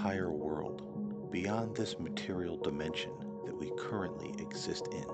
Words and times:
higher 0.00 0.32
world 0.32 0.80
beyond 1.30 1.76
this 1.76 1.98
material 1.98 2.56
dimension 2.56 3.10
that 3.44 3.54
we 3.54 3.70
currently 3.76 4.32
exist 4.38 4.88
in? 4.92 5.04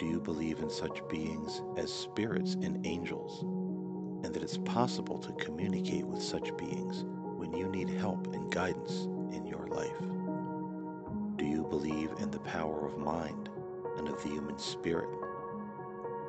Do 0.00 0.06
you 0.06 0.18
believe 0.18 0.58
in 0.58 0.68
such 0.68 1.06
beings 1.08 1.62
as 1.76 1.92
spirits 1.92 2.54
and 2.54 2.84
angels, 2.84 3.42
and 4.24 4.34
that 4.34 4.42
it's 4.42 4.58
possible 4.58 5.16
to 5.18 5.32
communicate 5.34 6.04
with 6.04 6.20
such 6.20 6.56
beings 6.56 7.04
when 7.36 7.52
you 7.52 7.68
need 7.68 7.88
help 7.88 8.34
and 8.34 8.50
guidance 8.50 9.04
in 9.32 9.46
your 9.46 9.68
life? 9.68 10.00
Do 11.36 11.44
you 11.44 11.64
believe 11.70 12.10
in 12.18 12.32
the 12.32 12.40
power 12.40 12.84
of 12.84 12.98
mind 12.98 13.48
and 13.96 14.08
of 14.08 14.20
the 14.24 14.30
human 14.30 14.58
spirit, 14.58 15.08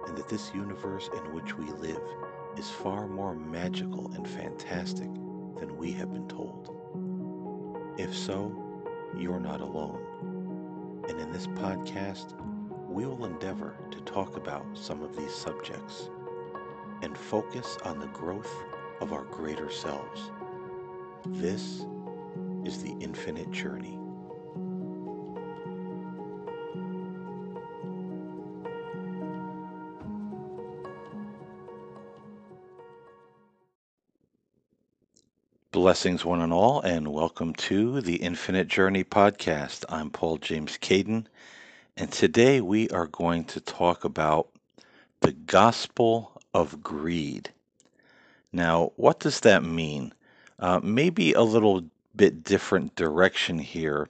and 0.05 0.15
that 0.15 0.29
this 0.29 0.53
universe 0.53 1.09
in 1.11 1.33
which 1.33 1.57
we 1.57 1.65
live 1.71 2.03
is 2.59 2.69
far 2.69 3.07
more 3.07 3.33
magical 3.33 4.11
and 4.13 4.27
fantastic 4.27 5.11
than 5.59 5.75
we 5.77 5.91
have 5.93 6.13
been 6.13 6.27
told? 6.27 6.82
If 7.97 8.15
so, 8.15 8.51
you're 9.15 9.39
not 9.39 9.61
alone. 9.61 11.03
And 11.07 11.19
in 11.19 11.31
this 11.31 11.45
podcast, 11.45 12.33
we 12.89 13.05
will 13.05 13.25
endeavor 13.25 13.75
to 13.91 13.99
talk 14.01 14.35
about 14.35 14.65
some 14.73 15.03
of 15.03 15.15
these 15.15 15.33
subjects 15.33 16.09
and 17.03 17.15
focus 17.15 17.77
on 17.83 17.99
the 17.99 18.07
growth 18.07 18.51
of 18.99 19.13
our 19.13 19.25
greater 19.25 19.69
selves. 19.69 20.31
This 21.27 21.85
is 22.65 22.81
the 22.81 22.95
infinite 22.99 23.51
journey. 23.51 23.99
Blessings, 35.93 36.25
one 36.25 36.41
and 36.41 36.51
all, 36.51 36.81
and 36.81 37.09
welcome 37.09 37.53
to 37.53 38.01
the 38.01 38.15
Infinite 38.15 38.67
Journey 38.67 39.03
podcast. 39.03 39.85
I'm 39.87 40.09
Paul 40.09 40.39
James 40.39 40.75
Caiden, 40.79 41.27
and 41.95 42.11
today 42.11 42.61
we 42.61 42.89
are 42.89 43.05
going 43.05 43.43
to 43.43 43.59
talk 43.59 44.03
about 44.03 44.49
the 45.19 45.33
gospel 45.33 46.41
of 46.51 46.81
greed. 46.81 47.51
Now, 48.51 48.91
what 48.95 49.19
does 49.19 49.41
that 49.41 49.63
mean? 49.63 50.13
Uh, 50.57 50.79
maybe 50.81 51.33
a 51.33 51.43
little 51.43 51.83
bit 52.15 52.43
different 52.43 52.95
direction 52.95 53.59
here 53.59 54.09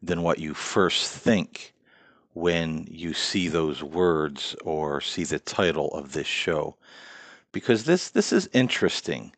than 0.00 0.22
what 0.22 0.38
you 0.38 0.54
first 0.54 1.10
think 1.10 1.74
when 2.34 2.86
you 2.88 3.12
see 3.12 3.48
those 3.48 3.82
words 3.82 4.54
or 4.64 5.00
see 5.00 5.24
the 5.24 5.40
title 5.40 5.88
of 5.94 6.12
this 6.12 6.28
show, 6.28 6.76
because 7.50 7.82
this 7.86 8.08
this 8.10 8.32
is 8.32 8.48
interesting. 8.52 9.32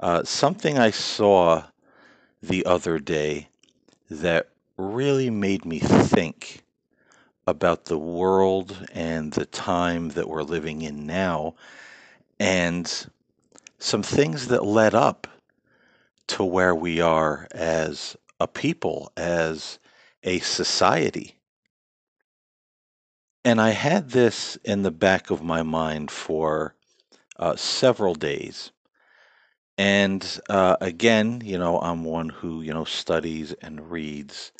Uh, 0.00 0.22
something 0.22 0.78
I 0.78 0.90
saw 0.92 1.64
the 2.40 2.64
other 2.66 3.00
day 3.00 3.48
that 4.08 4.48
really 4.76 5.28
made 5.28 5.64
me 5.64 5.80
think 5.80 6.62
about 7.48 7.86
the 7.86 7.98
world 7.98 8.86
and 8.92 9.32
the 9.32 9.46
time 9.46 10.10
that 10.10 10.28
we're 10.28 10.42
living 10.42 10.82
in 10.82 11.06
now, 11.06 11.54
and 12.38 13.06
some 13.78 14.02
things 14.02 14.48
that 14.48 14.64
led 14.64 14.94
up 14.94 15.26
to 16.28 16.44
where 16.44 16.74
we 16.74 17.00
are 17.00 17.48
as 17.50 18.16
a 18.38 18.46
people, 18.46 19.10
as 19.16 19.80
a 20.22 20.38
society. 20.40 21.34
And 23.44 23.60
I 23.60 23.70
had 23.70 24.10
this 24.10 24.56
in 24.62 24.82
the 24.82 24.90
back 24.90 25.30
of 25.30 25.42
my 25.42 25.62
mind 25.62 26.10
for 26.10 26.74
uh, 27.36 27.56
several 27.56 28.14
days. 28.14 28.70
And 29.78 30.40
uh, 30.48 30.76
again, 30.80 31.40
you 31.44 31.56
know, 31.56 31.80
I'm 31.80 32.02
one 32.04 32.28
who, 32.28 32.62
you 32.62 32.74
know, 32.74 32.84
studies 32.84 33.52
and 33.62 33.90
reads 33.90 34.50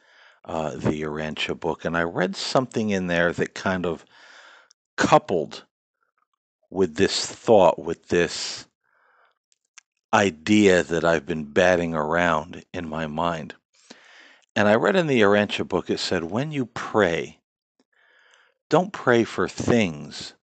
uh, 0.45 0.71
the 0.71 1.03
Urantia 1.03 1.59
book, 1.59 1.85
and 1.85 1.97
I 1.97 2.05
read 2.05 2.37
something 2.37 2.91
in 2.91 3.09
there 3.09 3.33
that 3.33 3.55
kind 3.55 3.85
of 3.85 4.05
coupled 4.97 5.65
with 6.71 6.95
this 6.95 7.27
thought, 7.27 7.79
with 7.79 8.09
this 8.09 8.67
idea 10.15 10.85
that 10.85 11.05
I've 11.05 11.27
been 11.27 11.45
batting 11.45 11.95
around 11.95 12.65
in 12.73 12.89
my 12.89 13.07
mind. 13.09 13.55
And 14.55 14.69
I 14.69 14.77
read 14.77 14.97
in 14.97 15.09
the 15.09 15.21
Urantia 15.21 15.67
book, 15.67 15.91
it 15.91 15.99
said, 15.99 16.25
when 16.25 16.53
you 16.53 16.67
pray, 16.67 17.41
don't 18.71 18.93
pray 18.93 19.25
for 19.25 19.49
things, 19.49 20.35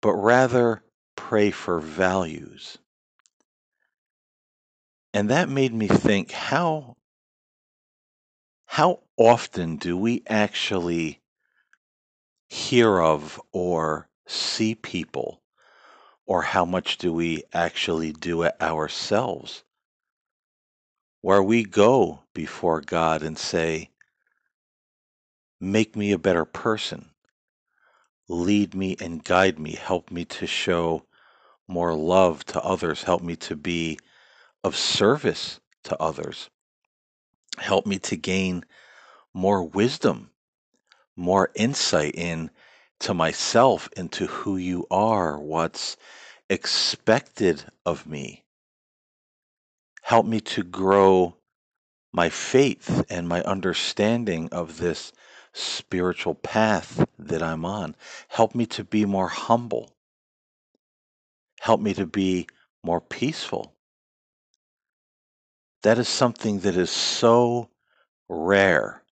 but 0.00 0.14
rather 0.14 0.84
pray 1.16 1.50
for 1.50 1.80
values. 1.80 2.78
And 5.14 5.28
that 5.30 5.48
made 5.48 5.74
me 5.74 5.88
think 5.88 6.32
how 6.32 6.96
how 8.66 9.00
often 9.18 9.76
do 9.76 9.96
we 9.98 10.22
actually 10.26 11.20
hear 12.48 13.00
of 13.00 13.40
or 13.52 14.08
see 14.26 14.74
people, 14.74 15.42
or 16.24 16.42
how 16.42 16.64
much 16.64 16.96
do 16.96 17.12
we 17.12 17.42
actually 17.52 18.12
do 18.12 18.42
it 18.42 18.54
ourselves, 18.62 19.62
where 21.20 21.42
we 21.42 21.64
go 21.64 22.22
before 22.32 22.80
God 22.80 23.22
and 23.22 23.36
say, 23.36 23.90
Make 25.60 25.94
me 25.96 26.12
a 26.12 26.18
better 26.18 26.46
person, 26.46 27.10
lead 28.28 28.74
me 28.74 28.96
and 29.00 29.22
guide 29.22 29.58
me, 29.58 29.72
help 29.72 30.10
me 30.10 30.24
to 30.24 30.46
show 30.46 31.04
more 31.68 31.94
love 31.94 32.44
to 32.46 32.62
others, 32.62 33.02
help 33.02 33.22
me 33.22 33.36
to 33.36 33.54
be 33.54 33.98
of 34.64 34.76
service 34.76 35.60
to 35.84 36.00
others. 36.00 36.50
Help 37.58 37.86
me 37.86 37.98
to 37.98 38.16
gain 38.16 38.64
more 39.34 39.62
wisdom, 39.62 40.30
more 41.16 41.50
insight 41.54 42.14
in 42.14 42.50
to 43.00 43.14
myself 43.14 43.88
into 43.96 44.26
who 44.26 44.56
you 44.56 44.86
are, 44.90 45.38
what's 45.38 45.96
expected 46.48 47.64
of 47.84 48.06
me. 48.06 48.44
Help 50.02 50.26
me 50.26 50.40
to 50.40 50.62
grow 50.62 51.36
my 52.12 52.28
faith 52.28 53.04
and 53.10 53.28
my 53.28 53.42
understanding 53.42 54.48
of 54.52 54.78
this 54.78 55.12
spiritual 55.52 56.34
path 56.34 57.06
that 57.18 57.42
I'm 57.42 57.64
on. 57.64 57.96
Help 58.28 58.54
me 58.54 58.66
to 58.66 58.84
be 58.84 59.04
more 59.04 59.28
humble. 59.28 59.90
Help 61.60 61.80
me 61.80 61.94
to 61.94 62.06
be 62.06 62.46
more 62.82 63.00
peaceful. 63.00 63.74
That 65.82 65.98
is 65.98 66.08
something 66.08 66.60
that 66.60 66.76
is 66.76 66.90
so 66.90 67.68
rare 68.28 69.02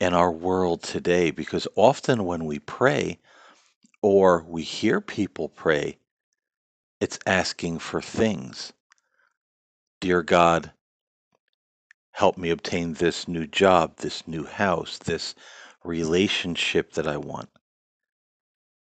in 0.00 0.12
our 0.14 0.32
world 0.32 0.82
today 0.82 1.30
because 1.30 1.68
often 1.76 2.24
when 2.24 2.44
we 2.44 2.58
pray 2.58 3.18
or 4.02 4.44
we 4.48 4.62
hear 4.62 5.00
people 5.00 5.48
pray, 5.48 5.98
it's 7.00 7.20
asking 7.26 7.78
for 7.78 8.02
things. 8.02 8.72
Dear 10.00 10.22
God, 10.22 10.72
help 12.12 12.36
me 12.36 12.50
obtain 12.50 12.94
this 12.94 13.28
new 13.28 13.46
job, 13.46 13.96
this 13.98 14.26
new 14.26 14.44
house, 14.44 14.98
this 14.98 15.36
relationship 15.84 16.92
that 16.94 17.06
I 17.06 17.16
want. 17.16 17.48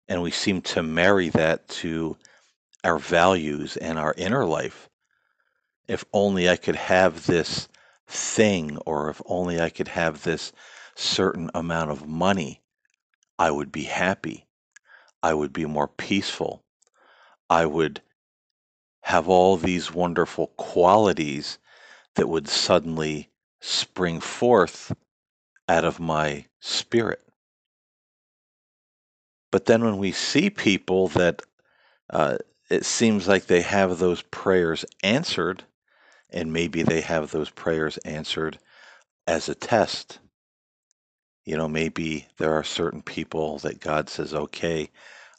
And 0.08 0.22
we 0.22 0.32
seem 0.32 0.62
to 0.62 0.84
marry 0.84 1.30
that 1.30 1.68
to 1.70 2.18
our 2.86 3.00
values 3.00 3.76
and 3.76 4.00
our 4.00 4.14
inner 4.18 4.46
life 4.46 4.90
if 5.88 6.06
only 6.14 6.50
I 6.50 6.56
could 6.56 6.76
have 6.76 7.26
this 7.26 7.68
thing, 8.08 8.78
or 8.86 9.10
if 9.10 9.22
only 9.26 9.60
I 9.60 9.70
could 9.70 9.90
have 9.90 10.24
this 10.24 10.52
certain 10.96 11.50
amount 11.54 11.92
of 11.92 12.08
money, 12.08 12.62
I 13.38 13.52
would 13.52 13.72
be 13.72 13.84
happy. 13.84 14.48
I 15.22 15.34
would 15.34 15.54
be 15.54 15.66
more 15.66 15.88
peaceful. 15.88 16.64
I 17.50 17.66
would 17.66 18.02
have 19.02 19.30
all 19.30 19.58
these 19.58 19.94
wonderful 19.94 20.48
qualities 20.58 21.60
that 22.16 22.30
would 22.30 22.48
suddenly 22.48 23.30
spring 23.60 24.20
forth 24.20 24.92
out 25.68 25.84
of 25.84 26.00
my 26.00 26.46
spirit. 26.60 27.22
But 29.52 29.66
then 29.66 29.84
when 29.84 29.98
we 29.98 30.12
see 30.12 30.50
people 30.50 31.08
that 31.10 31.42
uh, 32.10 32.38
it 32.70 32.86
seems 32.86 33.28
like 33.28 33.46
they 33.46 33.62
have 33.62 33.98
those 33.98 34.22
prayers 34.24 34.86
answered, 35.04 35.64
and 36.36 36.52
maybe 36.52 36.84
they 36.84 37.00
have 37.02 37.32
those 37.32 37.50
prayers 37.50 37.98
answered 38.00 38.60
as 39.26 39.48
a 39.48 39.56
test. 39.56 40.20
You 41.46 41.56
know, 41.56 41.70
maybe 41.70 42.28
there 42.38 42.54
are 42.54 42.64
certain 42.64 43.02
people 43.02 43.60
that 43.60 43.80
God 43.80 44.10
says, 44.10 44.34
okay, 44.34 44.90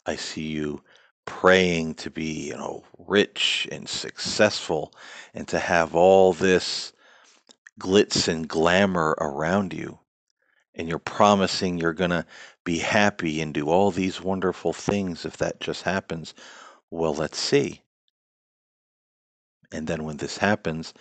I 0.07 0.15
see 0.15 0.47
you 0.47 0.81
praying 1.25 1.93
to 1.95 2.09
be, 2.09 2.47
you 2.47 2.57
know, 2.57 2.83
rich 2.97 3.67
and 3.71 3.87
successful 3.87 4.91
and 5.35 5.47
to 5.49 5.59
have 5.59 5.93
all 5.93 6.33
this 6.33 6.93
glitz 7.79 8.27
and 8.27 8.47
glamour 8.47 9.15
around 9.19 9.73
you. 9.73 9.99
And 10.73 10.89
you're 10.89 10.99
promising 10.99 11.77
you're 11.77 11.93
going 11.93 12.11
to 12.11 12.25
be 12.63 12.79
happy 12.79 13.41
and 13.41 13.53
do 13.53 13.69
all 13.69 13.91
these 13.91 14.21
wonderful 14.21 14.73
things 14.73 15.25
if 15.25 15.37
that 15.37 15.59
just 15.59 15.83
happens. 15.83 16.33
Well, 16.89 17.13
let's 17.13 17.37
see. 17.39 17.81
And 19.71 19.87
then 19.87 20.03
when 20.03 20.17
this 20.17 20.37
happens, 20.37 20.93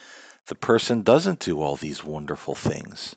the 0.47 0.55
person 0.55 1.03
doesn't 1.03 1.41
do 1.41 1.61
all 1.61 1.77
these 1.77 2.05
wonderful 2.05 2.55
things. 2.55 3.17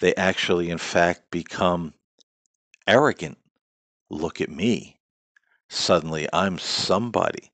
They 0.00 0.14
actually, 0.14 0.70
in 0.70 0.78
fact, 0.78 1.30
become 1.30 1.94
arrogant. 2.86 3.38
Look 4.10 4.40
at 4.40 4.50
me. 4.50 5.00
Suddenly 5.68 6.28
I'm 6.32 6.58
somebody. 6.58 7.52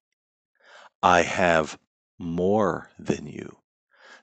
I 1.02 1.22
have 1.22 1.78
more 2.19 2.90
than 2.98 3.26
you. 3.26 3.56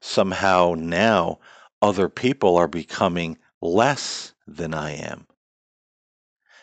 Somehow 0.01 0.75
now 0.77 1.39
other 1.81 2.09
people 2.09 2.57
are 2.57 2.67
becoming 2.67 3.37
less 3.61 4.33
than 4.47 4.73
I 4.73 4.91
am. 4.91 5.27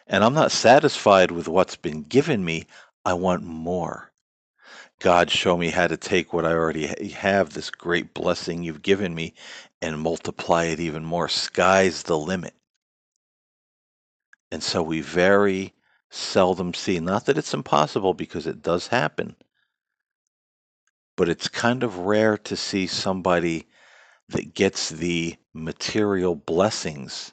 And 0.07 0.23
I'm 0.23 0.35
not 0.35 0.53
satisfied 0.53 1.31
with 1.31 1.49
what's 1.49 1.77
been 1.77 2.03
given 2.03 2.45
me. 2.45 2.67
I 3.05 3.15
want 3.15 3.43
more. 3.43 4.13
God, 5.01 5.31
show 5.31 5.57
me 5.57 5.71
how 5.71 5.87
to 5.87 5.97
take 5.97 6.33
what 6.33 6.47
I 6.47 6.53
already 6.53 6.87
have, 7.11 7.53
this 7.53 7.71
great 7.71 8.15
blessing 8.15 8.63
you've 8.63 8.83
given 8.83 9.15
me, 9.15 9.35
and 9.83 10.01
multiply 10.01 10.65
it 10.65 10.81
even 10.81 11.05
more. 11.05 11.29
Sky's 11.29 12.05
the 12.05 12.19
limit. 12.19 12.55
And 14.51 14.63
so 14.63 14.83
we 14.83 15.03
very 15.03 15.75
seldom 16.11 16.73
see, 16.73 16.99
not 16.99 17.27
that 17.27 17.37
it's 17.37 17.53
impossible 17.53 18.15
because 18.15 18.47
it 18.47 18.63
does 18.63 18.87
happen, 18.87 19.37
but 21.17 21.29
it's 21.29 21.49
kind 21.49 21.83
of 21.83 21.99
rare 21.99 22.39
to 22.39 22.57
see 22.57 22.87
somebody 22.87 23.67
that 24.29 24.55
gets 24.55 24.89
the 24.89 25.37
material 25.53 26.35
blessings 26.35 27.33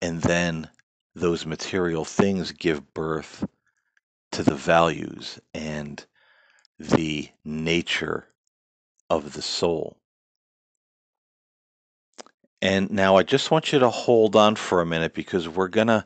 and 0.00 0.22
then 0.22 0.68
those 1.14 1.46
material 1.46 2.04
things 2.04 2.52
give 2.52 2.94
birth 2.94 3.44
to 4.30 4.42
the 4.42 4.54
values 4.54 5.40
and 5.54 6.06
the 6.78 7.28
nature 7.44 8.28
of 9.10 9.32
the 9.32 9.42
soul. 9.42 9.96
And 12.60 12.90
now 12.90 13.16
I 13.16 13.22
just 13.22 13.50
want 13.50 13.72
you 13.72 13.78
to 13.78 13.90
hold 13.90 14.34
on 14.34 14.56
for 14.56 14.80
a 14.80 14.86
minute 14.86 15.14
because 15.14 15.48
we're 15.48 15.68
going 15.68 15.86
to 15.88 16.04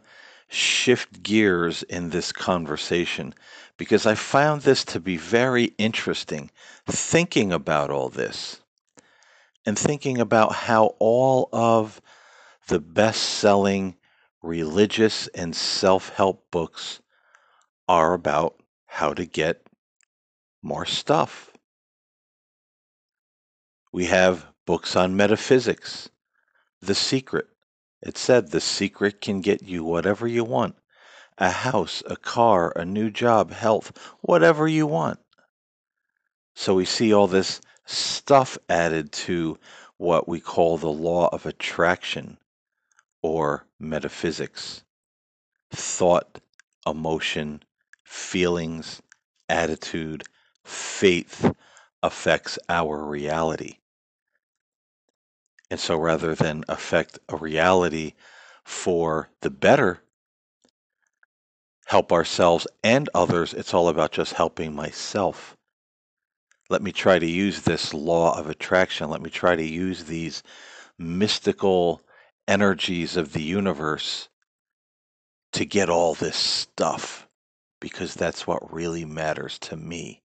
shift 0.48 1.22
gears 1.22 1.82
in 1.84 2.10
this 2.10 2.30
conversation 2.30 3.34
because 3.78 4.04
I 4.04 4.14
found 4.14 4.62
this 4.62 4.84
to 4.86 5.00
be 5.00 5.16
very 5.16 5.72
interesting 5.78 6.50
thinking 6.86 7.52
about 7.52 7.90
all 7.90 8.10
this 8.10 8.60
and 9.64 9.78
thinking 9.78 10.18
about 10.20 10.52
how 10.52 10.94
all 10.98 11.48
of 11.52 12.02
the 12.68 12.80
best 12.80 13.22
selling 13.22 13.96
religious 14.42 15.26
and 15.28 15.56
self 15.56 16.10
help 16.10 16.50
books 16.50 17.00
are 17.88 18.12
about 18.12 18.56
how 18.86 19.14
to 19.14 19.24
get 19.24 19.61
more 20.62 20.86
stuff. 20.86 21.50
We 23.92 24.06
have 24.06 24.46
books 24.66 24.96
on 24.96 25.16
metaphysics, 25.16 26.08
The 26.80 26.94
Secret. 26.94 27.46
It 28.02 28.18
said 28.18 28.50
the 28.50 28.60
secret 28.60 29.20
can 29.20 29.40
get 29.42 29.62
you 29.62 29.84
whatever 29.84 30.26
you 30.26 30.42
want 30.42 30.74
a 31.38 31.50
house, 31.50 32.02
a 32.06 32.16
car, 32.16 32.72
a 32.76 32.84
new 32.84 33.10
job, 33.10 33.52
health, 33.52 33.96
whatever 34.20 34.68
you 34.68 34.86
want. 34.86 35.18
So 36.54 36.74
we 36.74 36.84
see 36.84 37.12
all 37.12 37.26
this 37.26 37.60
stuff 37.86 38.58
added 38.68 39.12
to 39.12 39.58
what 39.96 40.28
we 40.28 40.40
call 40.40 40.76
the 40.76 40.92
law 40.92 41.28
of 41.32 41.46
attraction 41.46 42.38
or 43.22 43.66
metaphysics. 43.78 44.84
Thought, 45.70 46.40
emotion, 46.86 47.62
feelings, 48.04 49.00
attitude, 49.48 50.24
faith 50.64 51.52
affects 52.02 52.58
our 52.68 53.04
reality. 53.04 53.78
And 55.70 55.80
so 55.80 55.96
rather 55.96 56.34
than 56.34 56.64
affect 56.68 57.18
a 57.28 57.36
reality 57.36 58.12
for 58.64 59.30
the 59.40 59.50
better, 59.50 60.02
help 61.86 62.12
ourselves 62.12 62.66
and 62.84 63.08
others, 63.14 63.54
it's 63.54 63.72
all 63.74 63.88
about 63.88 64.12
just 64.12 64.34
helping 64.34 64.74
myself. 64.74 65.56
Let 66.68 66.82
me 66.82 66.92
try 66.92 67.18
to 67.18 67.26
use 67.26 67.62
this 67.62 67.92
law 67.92 68.38
of 68.38 68.48
attraction. 68.48 69.10
Let 69.10 69.22
me 69.22 69.30
try 69.30 69.56
to 69.56 69.64
use 69.64 70.04
these 70.04 70.42
mystical 70.98 72.02
energies 72.48 73.16
of 73.16 73.32
the 73.32 73.42
universe 73.42 74.28
to 75.52 75.64
get 75.64 75.90
all 75.90 76.14
this 76.14 76.36
stuff 76.36 77.28
because 77.80 78.14
that's 78.14 78.46
what 78.46 78.72
really 78.72 79.04
matters 79.04 79.58
to 79.58 79.76
me. 79.76 80.21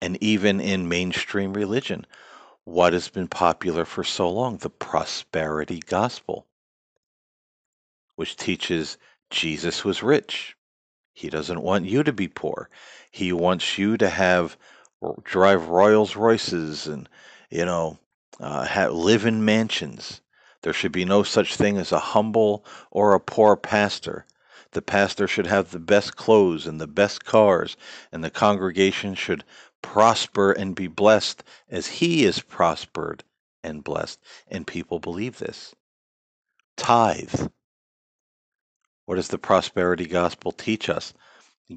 And 0.00 0.16
even 0.22 0.60
in 0.60 0.88
mainstream 0.88 1.52
religion, 1.52 2.06
what 2.64 2.92
has 2.92 3.08
been 3.08 3.28
popular 3.28 3.84
for 3.84 4.04
so 4.04 4.30
long? 4.30 4.58
The 4.58 4.70
prosperity 4.70 5.80
gospel, 5.80 6.46
which 8.14 8.36
teaches 8.36 8.98
Jesus 9.30 9.84
was 9.84 10.02
rich. 10.02 10.56
He 11.12 11.30
doesn't 11.30 11.62
want 11.62 11.86
you 11.86 12.02
to 12.04 12.12
be 12.12 12.28
poor. 12.28 12.70
He 13.10 13.32
wants 13.32 13.78
you 13.78 13.96
to 13.96 14.08
have 14.08 14.56
drive 15.24 15.68
Rolls 15.68 16.14
Royces 16.14 16.86
and 16.86 17.08
you 17.50 17.64
know 17.64 17.98
uh, 18.40 18.64
have, 18.64 18.92
live 18.92 19.26
in 19.26 19.44
mansions. 19.44 20.20
There 20.62 20.72
should 20.72 20.92
be 20.92 21.04
no 21.04 21.22
such 21.22 21.56
thing 21.56 21.76
as 21.78 21.92
a 21.92 21.98
humble 21.98 22.64
or 22.90 23.14
a 23.14 23.20
poor 23.20 23.56
pastor. 23.56 24.26
The 24.72 24.82
pastor 24.82 25.26
should 25.26 25.46
have 25.46 25.70
the 25.70 25.78
best 25.78 26.16
clothes 26.16 26.66
and 26.66 26.80
the 26.80 26.86
best 26.86 27.24
cars, 27.24 27.76
and 28.12 28.22
the 28.22 28.30
congregation 28.30 29.14
should 29.14 29.44
prosper 29.82 30.52
and 30.52 30.74
be 30.74 30.86
blessed 30.86 31.42
as 31.68 31.86
he 31.86 32.24
is 32.24 32.40
prospered 32.40 33.24
and 33.62 33.84
blessed. 33.84 34.18
And 34.48 34.66
people 34.66 34.98
believe 34.98 35.38
this. 35.38 35.74
Tithe. 36.76 37.48
What 39.06 39.16
does 39.16 39.28
the 39.28 39.38
prosperity 39.38 40.06
gospel 40.06 40.52
teach 40.52 40.88
us? 40.88 41.14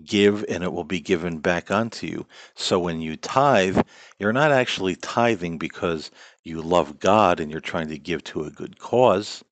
Give 0.06 0.46
and 0.48 0.64
it 0.64 0.72
will 0.72 0.86
be 0.86 1.02
given 1.02 1.40
back 1.40 1.70
unto 1.70 2.08
you. 2.08 2.26
So 2.56 2.80
when 2.80 3.02
you 3.02 3.18
tithe, 3.18 3.80
you're 4.20 4.34
not 4.34 4.52
actually 4.52 4.96
tithing 4.96 5.58
because 5.58 6.12
you 6.44 6.62
love 6.62 7.00
God 7.00 7.40
and 7.40 7.52
you're 7.52 7.60
trying 7.60 7.90
to 7.90 7.98
give 7.98 8.24
to 8.26 8.44
a 8.44 8.52
good 8.52 8.80
cause. 8.80 9.44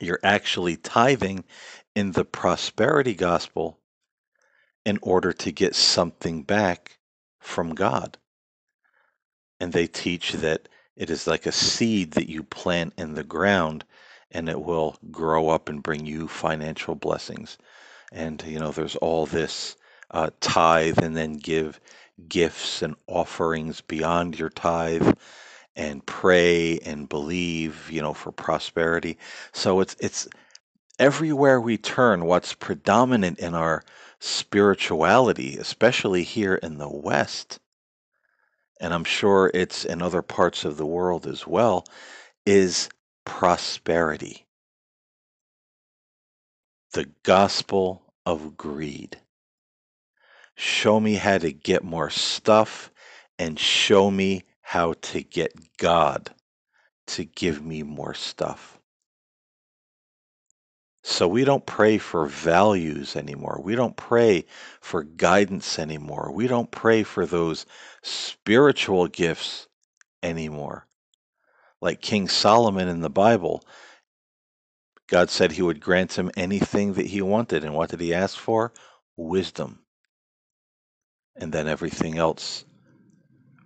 You're 0.00 0.20
actually 0.22 0.76
tithing 0.76 1.44
in 1.94 2.12
the 2.12 2.24
prosperity 2.24 3.14
gospel 3.14 3.78
in 4.84 4.98
order 5.02 5.32
to 5.32 5.52
get 5.52 5.74
something 5.74 6.42
back 6.42 6.98
from 7.38 7.74
God. 7.74 8.18
And 9.60 9.72
they 9.72 9.86
teach 9.86 10.32
that 10.32 10.68
it 10.96 11.10
is 11.10 11.26
like 11.26 11.46
a 11.46 11.52
seed 11.52 12.12
that 12.12 12.28
you 12.28 12.42
plant 12.42 12.94
in 12.98 13.14
the 13.14 13.24
ground 13.24 13.84
and 14.30 14.48
it 14.48 14.60
will 14.60 14.96
grow 15.10 15.48
up 15.48 15.68
and 15.68 15.82
bring 15.82 16.06
you 16.06 16.26
financial 16.26 16.94
blessings. 16.94 17.58
And, 18.12 18.42
you 18.46 18.58
know, 18.58 18.72
there's 18.72 18.96
all 18.96 19.26
this 19.26 19.76
uh, 20.10 20.30
tithe 20.40 20.98
and 20.98 21.16
then 21.16 21.34
give 21.34 21.80
gifts 22.28 22.82
and 22.82 22.94
offerings 23.06 23.80
beyond 23.80 24.38
your 24.38 24.50
tithe 24.50 25.16
and 25.76 26.04
pray 26.04 26.78
and 26.80 27.08
believe, 27.08 27.90
you 27.90 28.02
know, 28.02 28.12
for 28.12 28.32
prosperity. 28.32 29.18
So 29.52 29.80
it's, 29.80 29.96
it's, 30.00 30.28
everywhere 30.98 31.60
we 31.60 31.78
turn, 31.78 32.24
what's 32.24 32.54
predominant 32.54 33.38
in 33.38 33.54
our 33.54 33.82
spirituality, 34.22 35.56
especially 35.58 36.22
here 36.22 36.54
in 36.54 36.78
the 36.78 36.88
West, 36.88 37.58
and 38.80 38.94
I'm 38.94 39.02
sure 39.02 39.50
it's 39.52 39.84
in 39.84 40.00
other 40.00 40.22
parts 40.22 40.64
of 40.64 40.76
the 40.76 40.86
world 40.86 41.26
as 41.26 41.44
well, 41.44 41.84
is 42.46 42.88
prosperity. 43.24 44.46
The 46.92 47.08
gospel 47.24 48.14
of 48.24 48.56
greed. 48.56 49.18
Show 50.54 51.00
me 51.00 51.14
how 51.14 51.38
to 51.38 51.52
get 51.52 51.82
more 51.82 52.10
stuff 52.10 52.92
and 53.40 53.58
show 53.58 54.08
me 54.08 54.44
how 54.60 54.94
to 55.02 55.22
get 55.22 55.52
God 55.78 56.30
to 57.08 57.24
give 57.24 57.64
me 57.64 57.82
more 57.82 58.14
stuff. 58.14 58.78
So 61.04 61.26
we 61.26 61.44
don't 61.44 61.66
pray 61.66 61.98
for 61.98 62.26
values 62.26 63.16
anymore. 63.16 63.60
We 63.62 63.74
don't 63.74 63.96
pray 63.96 64.46
for 64.80 65.02
guidance 65.02 65.78
anymore. 65.78 66.30
We 66.32 66.46
don't 66.46 66.70
pray 66.70 67.02
for 67.02 67.26
those 67.26 67.66
spiritual 68.02 69.08
gifts 69.08 69.66
anymore. 70.22 70.86
Like 71.80 72.00
King 72.00 72.28
Solomon 72.28 72.86
in 72.86 73.00
the 73.00 73.10
Bible, 73.10 73.64
God 75.08 75.28
said 75.28 75.50
he 75.50 75.62
would 75.62 75.80
grant 75.80 76.16
him 76.16 76.30
anything 76.36 76.92
that 76.92 77.06
he 77.06 77.20
wanted. 77.20 77.64
And 77.64 77.74
what 77.74 77.90
did 77.90 78.00
he 78.00 78.14
ask 78.14 78.38
for? 78.38 78.72
Wisdom. 79.16 79.80
And 81.34 81.52
then 81.52 81.66
everything 81.66 82.16
else 82.16 82.64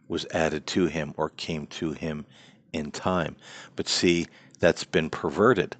was 0.08 0.24
added 0.32 0.66
to 0.68 0.86
him 0.86 1.12
or 1.18 1.28
came 1.28 1.66
to 1.66 1.92
him 1.92 2.24
in 2.72 2.90
time. 2.90 3.36
But 3.74 3.88
see, 3.88 4.26
that's 4.58 4.84
been 4.84 5.10
perverted 5.10 5.76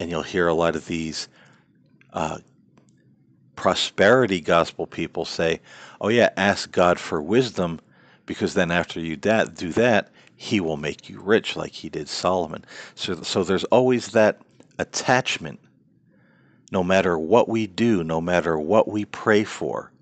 and 0.00 0.10
you'll 0.10 0.22
hear 0.22 0.48
a 0.48 0.54
lot 0.54 0.76
of 0.76 0.86
these 0.86 1.28
uh, 2.12 2.38
prosperity 3.56 4.40
gospel 4.40 4.86
people 4.86 5.24
say, 5.24 5.60
"Oh 6.00 6.08
yeah, 6.08 6.30
ask 6.36 6.70
God 6.72 6.98
for 6.98 7.22
wisdom 7.22 7.80
because 8.26 8.54
then 8.54 8.70
after 8.70 9.00
you 9.00 9.16
that 9.18 9.54
do 9.54 9.72
that, 9.72 10.10
he 10.36 10.60
will 10.60 10.76
make 10.76 11.08
you 11.08 11.20
rich 11.20 11.56
like 11.56 11.72
he 11.72 11.88
did 11.88 12.08
Solomon." 12.08 12.64
So 12.94 13.22
so 13.22 13.44
there's 13.44 13.64
always 13.64 14.08
that 14.08 14.40
attachment 14.78 15.60
no 16.72 16.84
matter 16.84 17.18
what 17.18 17.48
we 17.48 17.66
do, 17.68 18.04
no 18.04 18.20
matter 18.20 18.58
what 18.58 18.88
we 18.88 19.04
pray 19.04 19.44
for, 19.44 19.92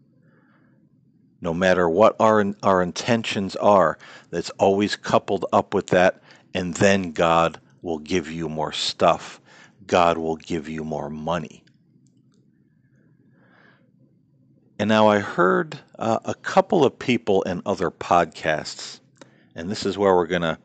no 1.43 1.53
matter 1.55 1.89
what 1.91 2.17
our 2.21 2.45
our 2.63 2.83
intentions 2.83 3.57
are, 3.57 3.99
that's 4.31 4.51
always 4.53 4.97
coupled 4.97 5.45
up 5.53 5.75
with 5.75 5.89
that 5.89 6.23
and 6.55 6.75
then 6.77 7.13
God 7.13 7.61
will 7.83 7.99
give 8.01 8.31
you 8.31 8.49
more 8.49 8.73
stuff. 8.73 9.42
God 9.87 10.19
will 10.19 10.37
give 10.37 10.69
you 10.69 10.85
more 10.85 11.11
money. 11.11 11.65
And 14.79 14.89
now 14.89 15.09
I 15.09 15.21
heard 15.21 15.79
uh, 15.99 16.19
a 16.25 16.35
couple 16.35 16.85
of 16.85 16.99
people 16.99 17.43
in 17.43 17.63
other 17.65 17.91
podcasts, 17.91 19.01
and 19.55 19.71
this 19.71 19.87
is 19.87 19.97
where 19.97 20.15
we're 20.15 20.27
going 20.27 20.43
to 20.43 20.59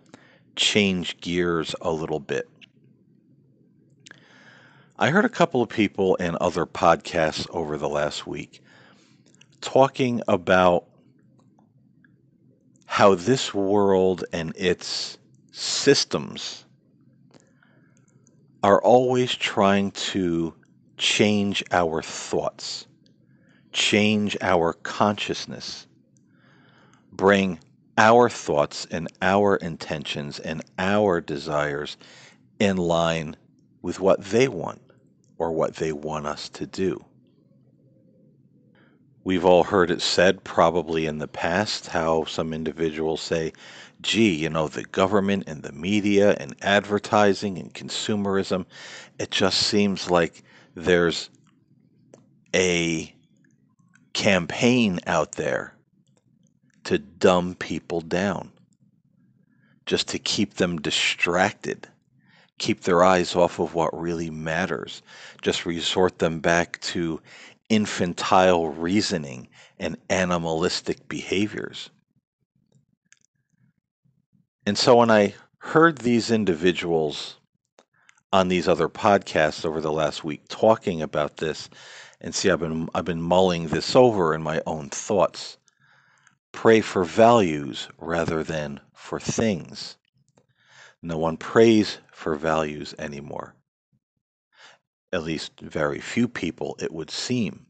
change 0.55 1.21
gears 1.21 1.75
a 1.81 1.91
little 1.91 2.19
bit. 2.19 2.49
I 4.97 5.11
heard 5.11 5.25
a 5.25 5.29
couple 5.29 5.61
of 5.61 5.69
people 5.69 6.15
in 6.15 6.35
other 6.41 6.65
podcasts 6.65 7.47
over 7.51 7.77
the 7.77 7.89
last 7.89 8.25
week 8.25 8.63
talking 9.61 10.21
about 10.27 10.85
how 12.85 13.13
this 13.13 13.53
world 13.53 14.23
and 14.33 14.53
its 14.55 15.17
systems 15.51 16.65
are 18.63 18.81
always 18.81 19.33
trying 19.35 19.91
to 19.91 20.53
change 20.97 21.63
our 21.71 22.01
thoughts, 22.01 22.87
change 23.71 24.35
our 24.41 24.73
consciousness, 24.73 25.87
bring 27.11 27.59
our 27.97 28.29
thoughts 28.29 28.87
and 28.91 29.07
our 29.21 29.55
intentions 29.57 30.39
and 30.39 30.63
our 30.79 31.21
desires 31.21 31.97
in 32.59 32.77
line 32.77 33.35
with 33.81 33.99
what 33.99 34.23
they 34.23 34.47
want 34.47 34.81
or 35.37 35.51
what 35.51 35.75
they 35.75 35.91
want 35.91 36.25
us 36.25 36.49
to 36.49 36.65
do. 36.65 37.03
We've 39.27 39.43
all 39.43 39.65
heard 39.65 39.91
it 39.91 40.01
said, 40.01 40.45
probably 40.45 41.05
in 41.05 41.17
the 41.17 41.27
past, 41.27 41.87
how 41.87 42.23
some 42.23 42.53
individuals 42.53 43.19
say, 43.19 43.51
gee, 43.99 44.33
you 44.33 44.49
know, 44.49 44.69
the 44.69 44.85
government 44.85 45.43
and 45.47 45.63
the 45.63 45.73
media 45.73 46.33
and 46.39 46.55
advertising 46.61 47.57
and 47.57 47.73
consumerism, 47.73 48.65
it 49.19 49.29
just 49.29 49.57
seems 49.63 50.09
like 50.09 50.43
there's 50.75 51.29
a 52.55 53.13
campaign 54.13 55.01
out 55.05 55.33
there 55.33 55.73
to 56.85 56.97
dumb 56.97 57.53
people 57.55 57.99
down, 57.99 58.53
just 59.85 60.07
to 60.07 60.19
keep 60.19 60.53
them 60.53 60.79
distracted 60.79 61.89
keep 62.57 62.81
their 62.81 63.03
eyes 63.03 63.35
off 63.35 63.59
of 63.59 63.73
what 63.75 63.97
really 63.99 64.29
matters, 64.29 65.01
just 65.41 65.65
resort 65.65 66.19
them 66.19 66.39
back 66.39 66.79
to 66.81 67.21
infantile 67.69 68.69
reasoning 68.69 69.47
and 69.79 69.97
animalistic 70.09 71.07
behaviors. 71.07 71.89
And 74.65 74.77
so 74.77 74.97
when 74.97 75.11
I 75.11 75.33
heard 75.59 75.99
these 75.99 76.31
individuals 76.31 77.37
on 78.33 78.47
these 78.47 78.67
other 78.67 78.89
podcasts 78.89 79.65
over 79.65 79.81
the 79.81 79.91
last 79.91 80.23
week 80.23 80.47
talking 80.49 81.01
about 81.01 81.37
this, 81.37 81.69
and 82.19 82.33
see, 82.33 82.49
I've 82.49 82.59
been 82.59 82.89
I've 82.95 83.05
been 83.05 83.21
mulling 83.21 83.67
this 83.67 83.95
over 83.95 84.33
in 84.33 84.41
my 84.41 84.61
own 84.65 84.89
thoughts. 84.89 85.57
Pray 86.51 86.81
for 86.81 87.03
values 87.03 87.87
rather 87.99 88.43
than 88.43 88.79
for 88.93 89.19
things. 89.19 89.97
No 91.01 91.17
one 91.17 91.37
prays 91.37 91.99
for 92.11 92.35
values 92.35 92.95
anymore. 92.97 93.53
At 95.17 95.23
least 95.23 95.59
very 95.59 95.99
few 95.99 96.27
people, 96.27 96.77
it 96.79 96.93
would 96.93 97.09
seem. 97.09 97.65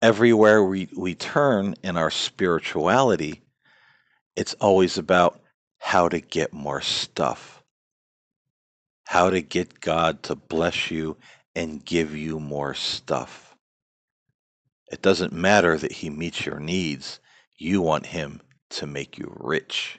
Everywhere 0.00 0.62
we, 0.62 0.88
we 0.96 1.16
turn 1.16 1.74
in 1.82 1.96
our 1.96 2.12
spirituality, 2.12 3.42
it's 4.36 4.54
always 4.60 4.98
about 4.98 5.40
how 5.78 6.08
to 6.08 6.20
get 6.20 6.52
more 6.52 6.80
stuff, 6.80 7.64
how 9.04 9.30
to 9.30 9.42
get 9.42 9.80
God 9.80 10.22
to 10.22 10.36
bless 10.36 10.92
you 10.92 11.16
and 11.56 11.84
give 11.84 12.14
you 12.14 12.38
more 12.38 12.72
stuff. 12.74 13.56
It 14.92 15.02
doesn't 15.02 15.32
matter 15.32 15.76
that 15.76 15.90
He 15.90 16.08
meets 16.08 16.46
your 16.46 16.60
needs, 16.60 17.18
you 17.58 17.82
want 17.82 18.06
Him 18.06 18.40
to 18.78 18.86
make 18.86 19.18
you 19.18 19.36
rich. 19.40 19.98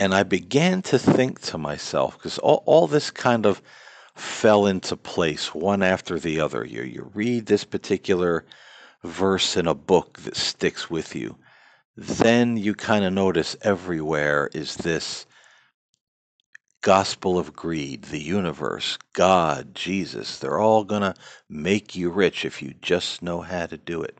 And 0.00 0.14
I 0.14 0.22
began 0.22 0.80
to 0.82 0.98
think 0.98 1.40
to 1.42 1.58
myself, 1.58 2.16
because 2.16 2.38
all, 2.38 2.62
all 2.64 2.86
this 2.86 3.10
kind 3.10 3.44
of 3.44 3.60
fell 4.14 4.64
into 4.66 4.96
place 4.96 5.54
one 5.54 5.82
after 5.82 6.18
the 6.18 6.40
other. 6.40 6.64
You, 6.64 6.82
you 6.82 7.10
read 7.14 7.44
this 7.44 7.64
particular 7.64 8.46
verse 9.04 9.58
in 9.58 9.66
a 9.66 9.74
book 9.74 10.18
that 10.20 10.36
sticks 10.36 10.88
with 10.88 11.14
you. 11.14 11.36
Then 11.96 12.56
you 12.56 12.74
kind 12.74 13.04
of 13.04 13.12
notice 13.12 13.56
everywhere 13.60 14.48
is 14.54 14.74
this 14.76 15.26
gospel 16.80 17.38
of 17.38 17.52
greed, 17.52 18.04
the 18.04 18.22
universe, 18.22 18.96
God, 19.12 19.74
Jesus. 19.74 20.38
They're 20.38 20.58
all 20.58 20.84
going 20.84 21.02
to 21.02 21.14
make 21.50 21.94
you 21.94 22.08
rich 22.08 22.46
if 22.46 22.62
you 22.62 22.72
just 22.80 23.20
know 23.20 23.42
how 23.42 23.66
to 23.66 23.76
do 23.76 24.02
it. 24.02 24.18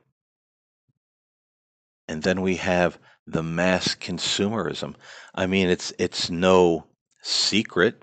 And 2.06 2.22
then 2.22 2.42
we 2.42 2.56
have 2.56 2.98
the 3.32 3.42
mass 3.42 3.94
consumerism. 3.94 4.94
I 5.34 5.46
mean, 5.46 5.68
it's 5.68 5.92
it's 5.98 6.30
no 6.30 6.86
secret, 7.22 8.02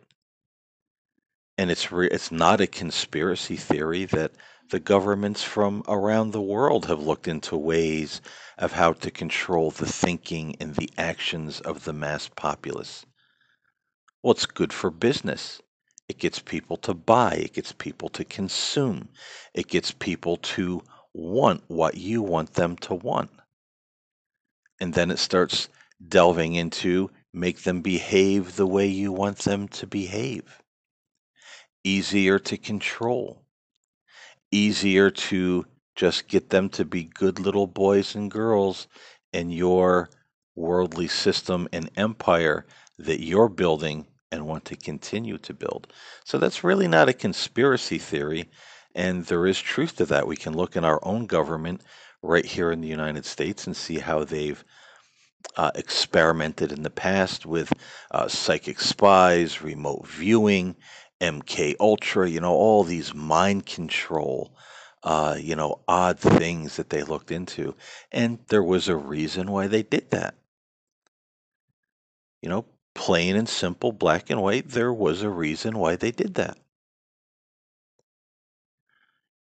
and 1.57 1.69
it's 1.69 1.91
re- 1.91 2.10
it's 2.10 2.31
not 2.31 2.62
a 2.62 2.67
conspiracy 2.67 3.57
theory 3.57 4.05
that 4.05 4.31
the 4.69 4.79
governments 4.79 5.43
from 5.43 5.84
around 5.88 6.31
the 6.31 6.41
world 6.41 6.86
have 6.86 7.01
looked 7.01 7.27
into 7.27 7.57
ways 7.57 8.22
of 8.57 8.74
how 8.74 8.93
to 8.93 9.12
control 9.12 9.72
the 9.72 9.86
thinking 9.86 10.55
and 10.60 10.75
the 10.75 10.89
actions 10.98 11.62
of 11.62 11.84
the 11.86 11.93
mass 11.93 12.29
populace. 12.36 13.05
Well, 14.24 14.31
it's 14.31 14.46
good 14.46 14.74
for 14.74 14.89
business. 14.89 15.62
It 16.10 16.19
gets 16.19 16.39
people 16.39 16.77
to 16.77 16.93
buy, 16.93 17.34
it 17.34 17.53
gets 17.53 17.72
people 17.74 18.10
to 18.10 18.24
consume, 18.24 19.10
it 19.53 19.67
gets 19.67 19.91
people 19.91 20.38
to 20.38 20.81
want 21.13 21.63
what 21.67 21.96
you 21.96 22.22
want 22.22 22.53
them 22.53 22.77
to 22.77 22.96
want 22.96 23.29
and 24.79 24.93
then 24.93 25.12
it 25.12 25.19
starts 25.19 25.69
delving 26.07 26.55
into 26.55 27.10
make 27.34 27.63
them 27.63 27.81
behave 27.81 28.55
the 28.55 28.67
way 28.67 28.88
you 28.88 29.12
want 29.12 29.39
them 29.39 29.67
to 29.67 29.88
behave. 29.88 30.62
Easier 31.84 32.39
to 32.39 32.57
control. 32.57 33.43
Easier 34.51 35.10
to 35.10 35.65
just 35.96 36.27
get 36.27 36.50
them 36.50 36.69
to 36.69 36.86
be 36.86 37.03
good 37.03 37.39
little 37.39 37.67
boys 37.67 38.15
and 38.15 38.29
girls 38.29 38.88
in 39.34 39.50
your 39.50 40.10
worldly 40.55 41.07
system 41.07 41.67
and 41.72 41.89
empire 41.96 42.65
that 42.98 43.24
you're 43.24 43.50
building 43.50 44.07
and 44.31 44.46
want 44.46 44.65
to 44.65 44.75
continue 44.75 45.38
to 45.38 45.53
build. 45.53 45.93
So 46.25 46.38
that's 46.38 46.63
really 46.63 46.88
not 46.88 47.10
a 47.10 47.13
conspiracy 47.13 47.98
theory. 47.98 48.50
And 48.96 49.25
there 49.25 49.46
is 49.46 49.60
truth 49.60 49.98
to 49.98 50.05
that. 50.07 50.27
We 50.27 50.36
can 50.36 50.53
look 50.53 50.75
in 50.75 50.84
our 50.84 51.00
own 51.03 51.27
government 51.27 51.81
right 52.22 52.46
here 52.46 52.72
in 52.72 52.82
the 52.82 52.88
United 52.88 53.26
States 53.26 53.68
and 53.68 53.76
see 53.76 54.00
how 54.00 54.24
they've 54.24 54.64
uh, 55.56 55.72
experimented 55.76 56.72
in 56.72 56.84
the 56.84 56.90
past 56.90 57.46
with 57.46 57.72
uh, 58.12 58.28
psychic 58.28 58.80
spies, 58.80 59.62
remote 59.62 60.08
viewing, 60.08 60.76
MK 61.22 61.76
Ultra, 61.80 62.30
you 62.30 62.40
know, 62.40 62.54
all 62.54 62.84
these 62.84 63.14
mind 63.14 63.66
control, 63.66 64.52
uh, 65.04 65.38
you 65.40 65.56
know, 65.56 65.80
odd 65.88 66.20
things 66.20 66.76
that 66.76 66.90
they 66.90 67.04
looked 67.04 67.32
into. 67.32 67.76
And 68.12 68.40
there 68.50 68.64
was 68.64 68.88
a 68.88 68.96
reason 68.96 69.52
why 69.52 69.68
they 69.68 69.84
did 69.84 70.12
that. 70.12 70.36
You 72.42 72.50
know, 72.50 72.66
plain 72.94 73.36
and 73.36 73.50
simple, 73.50 73.92
black 73.92 74.30
and 74.30 74.42
white, 74.42 74.70
there 74.70 74.94
was 74.94 75.24
a 75.24 75.30
reason 75.30 75.78
why 75.78 75.96
they 75.96 76.12
did 76.12 76.36
that. 76.36 76.58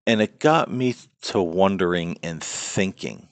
And 0.07 0.23
it 0.23 0.39
got 0.39 0.71
me 0.71 0.95
to 1.23 1.43
wondering 1.43 2.17
and 2.23 2.43
thinking 2.69 3.29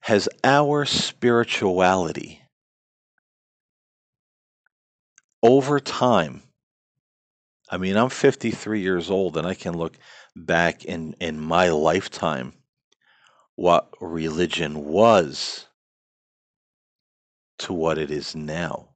has 0.00 0.28
our 0.42 0.84
spirituality 0.84 2.42
over 5.42 5.78
time 5.78 6.42
i 7.70 7.76
mean 7.76 7.96
i'm 7.96 8.08
53 8.08 8.80
years 8.80 9.10
old 9.10 9.36
and 9.36 9.46
i 9.46 9.54
can 9.54 9.76
look 9.76 9.96
back 10.34 10.84
in 10.84 11.14
in 11.20 11.38
my 11.38 11.68
lifetime 11.68 12.52
what 13.54 13.88
religion 14.00 14.84
was 14.84 15.66
to 17.58 17.72
what 17.72 17.98
it 17.98 18.10
is 18.10 18.34
now 18.34 18.88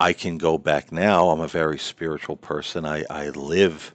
I 0.00 0.12
can 0.12 0.38
go 0.38 0.58
back 0.58 0.92
now. 0.92 1.30
I'm 1.30 1.40
a 1.40 1.48
very 1.48 1.78
spiritual 1.78 2.36
person. 2.36 2.84
I, 2.84 3.04
I 3.10 3.30
live 3.30 3.94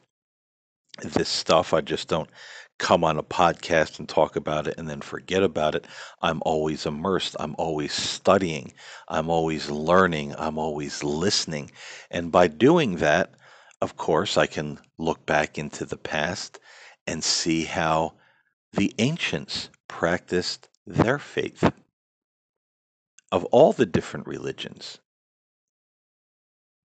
this 1.01 1.29
stuff. 1.29 1.73
I 1.73 1.81
just 1.81 2.07
don't 2.07 2.29
come 2.77 3.03
on 3.03 3.17
a 3.17 3.23
podcast 3.23 3.99
and 3.99 4.09
talk 4.09 4.35
about 4.35 4.67
it 4.67 4.75
and 4.77 4.89
then 4.89 5.01
forget 5.01 5.43
about 5.43 5.75
it. 5.75 5.85
I'm 6.21 6.41
always 6.45 6.85
immersed. 6.85 7.35
I'm 7.39 7.55
always 7.57 7.93
studying. 7.93 8.73
I'm 9.07 9.29
always 9.29 9.69
learning. 9.69 10.35
I'm 10.37 10.57
always 10.57 11.03
listening. 11.03 11.71
And 12.11 12.31
by 12.31 12.47
doing 12.47 12.97
that, 12.97 13.31
of 13.81 13.97
course, 13.97 14.37
I 14.37 14.47
can 14.47 14.79
look 14.97 15.25
back 15.25 15.57
into 15.57 15.85
the 15.85 15.97
past 15.97 16.59
and 17.05 17.23
see 17.23 17.65
how 17.65 18.13
the 18.71 18.93
ancients 18.97 19.69
practiced 19.87 20.69
their 20.85 21.19
faith 21.19 21.71
of 23.31 23.45
all 23.45 23.73
the 23.73 23.85
different 23.85 24.27
religions 24.27 24.99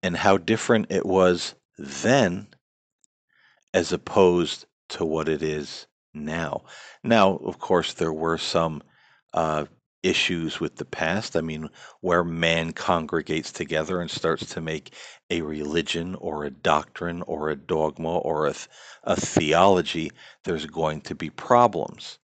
and 0.04 0.16
how 0.16 0.38
different 0.38 0.88
it 0.90 1.06
was 1.06 1.56
then 1.78 2.48
as 3.78 3.94
opposed 3.94 4.66
to 4.90 5.06
what 5.06 5.30
it 5.30 5.44
is 5.44 5.86
now. 6.12 6.64
Now, 7.04 7.36
of 7.38 7.60
course, 7.60 7.94
there 7.94 8.12
were 8.12 8.40
some 8.40 8.82
uh, 9.36 9.66
issues 10.02 10.60
with 10.60 10.78
the 10.78 10.86
past. 10.86 11.38
I 11.38 11.42
mean, 11.42 11.70
where 12.02 12.24
man 12.24 12.74
congregates 12.74 13.52
together 13.52 14.02
and 14.02 14.10
starts 14.10 14.48
to 14.56 14.62
make 14.62 14.96
a 15.30 15.44
religion 15.44 16.16
or 16.16 16.44
a 16.44 16.50
doctrine 16.50 17.22
or 17.22 17.52
a 17.52 17.56
dogma 17.56 18.18
or 18.18 18.48
a, 18.48 18.56
a 19.04 19.16
theology, 19.16 20.10
there's 20.44 20.66
going 20.66 21.02
to 21.02 21.14
be 21.14 21.30
problems. 21.30 22.18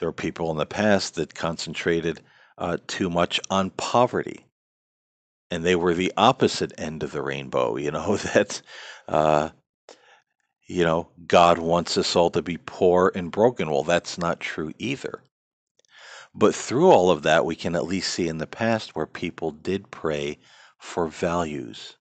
There 0.00 0.08
are 0.08 0.24
people 0.26 0.50
in 0.50 0.56
the 0.56 0.66
past 0.66 1.14
that 1.14 1.32
concentrated 1.32 2.22
uh, 2.56 2.78
too 2.88 3.08
much 3.08 3.38
on 3.50 3.70
poverty. 3.70 4.46
And 5.52 5.64
they 5.64 5.76
were 5.76 5.94
the 5.94 6.12
opposite 6.16 6.72
end 6.76 7.04
of 7.04 7.12
the 7.12 7.22
rainbow, 7.22 7.76
you 7.76 7.92
know, 7.92 8.16
that 8.34 8.60
uh, 9.06 9.50
you 10.68 10.84
know, 10.84 11.08
God 11.26 11.58
wants 11.58 11.96
us 11.96 12.14
all 12.14 12.30
to 12.30 12.42
be 12.42 12.58
poor 12.58 13.10
and 13.14 13.32
broken. 13.32 13.70
Well, 13.70 13.84
that's 13.84 14.18
not 14.18 14.38
true 14.38 14.72
either. 14.78 15.22
But 16.34 16.54
through 16.54 16.90
all 16.90 17.10
of 17.10 17.22
that, 17.22 17.46
we 17.46 17.56
can 17.56 17.74
at 17.74 17.86
least 17.86 18.12
see 18.12 18.28
in 18.28 18.36
the 18.36 18.46
past 18.46 18.94
where 18.94 19.06
people 19.06 19.50
did 19.50 19.90
pray 19.90 20.38
for 20.78 21.08
values, 21.08 21.96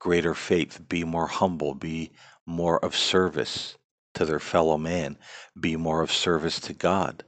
greater 0.00 0.34
faith, 0.34 0.88
be 0.88 1.04
more 1.04 1.28
humble, 1.28 1.74
be 1.74 2.10
more 2.44 2.84
of 2.84 2.96
service 2.96 3.76
to 4.14 4.26
their 4.26 4.40
fellow 4.40 4.76
man, 4.76 5.16
be 5.58 5.76
more 5.76 6.02
of 6.02 6.10
service 6.10 6.58
to 6.60 6.72
God. 6.72 7.22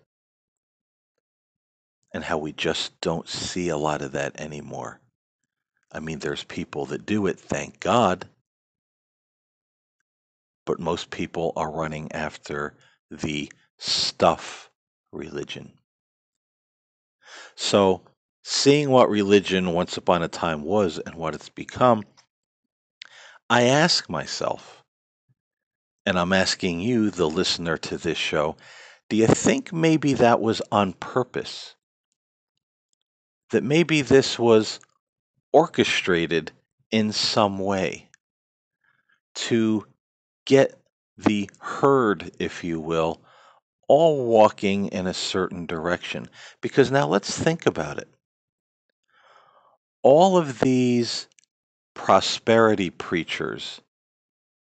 And 2.12 2.24
how 2.24 2.38
we 2.38 2.52
just 2.52 3.00
don't 3.00 3.28
see 3.28 3.68
a 3.68 3.76
lot 3.76 4.02
of 4.02 4.12
that 4.12 4.40
anymore. 4.40 5.00
I 5.92 6.00
mean, 6.00 6.18
there's 6.18 6.42
people 6.42 6.86
that 6.86 7.06
do 7.06 7.28
it, 7.28 7.38
thank 7.38 7.78
God 7.78 8.28
but 10.66 10.80
most 10.80 11.10
people 11.10 11.52
are 11.56 11.70
running 11.70 12.10
after 12.12 12.74
the 13.10 13.50
stuff 13.78 14.70
religion. 15.12 15.72
So, 17.56 18.02
seeing 18.42 18.90
what 18.90 19.10
religion 19.10 19.72
once 19.72 19.96
upon 19.96 20.22
a 20.22 20.28
time 20.28 20.62
was 20.62 20.98
and 20.98 21.14
what 21.14 21.34
it's 21.34 21.48
become, 21.48 22.04
I 23.48 23.62
ask 23.62 24.08
myself, 24.08 24.84
and 26.06 26.18
I'm 26.18 26.32
asking 26.32 26.80
you, 26.80 27.10
the 27.10 27.28
listener 27.28 27.76
to 27.78 27.98
this 27.98 28.18
show, 28.18 28.56
do 29.08 29.16
you 29.16 29.26
think 29.26 29.72
maybe 29.72 30.14
that 30.14 30.40
was 30.40 30.62
on 30.70 30.92
purpose? 30.94 31.74
That 33.50 33.64
maybe 33.64 34.02
this 34.02 34.38
was 34.38 34.78
orchestrated 35.52 36.52
in 36.92 37.12
some 37.12 37.58
way 37.58 38.08
to 39.34 39.86
get 40.50 40.74
the 41.16 41.48
herd, 41.60 42.32
if 42.40 42.64
you 42.64 42.80
will, 42.80 43.22
all 43.86 44.26
walking 44.26 44.88
in 44.88 45.06
a 45.06 45.14
certain 45.14 45.64
direction. 45.64 46.28
Because 46.60 46.90
now 46.90 47.06
let's 47.06 47.38
think 47.38 47.66
about 47.66 47.98
it. 47.98 48.08
All 50.02 50.36
of 50.36 50.58
these 50.58 51.28
prosperity 51.94 52.90
preachers 52.90 53.80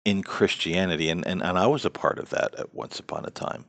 in 0.05 0.25
Christianity, 0.25 1.09
and, 1.09 1.25
and, 1.25 1.41
and 1.41 1.57
I 1.57 1.69
was 1.69 1.85
a 1.85 1.91
part 1.91 2.19
of 2.19 2.31
that 2.31 2.57
at 2.57 2.75
once 2.75 2.99
upon 2.99 3.25
a 3.25 3.31
time. 3.31 3.65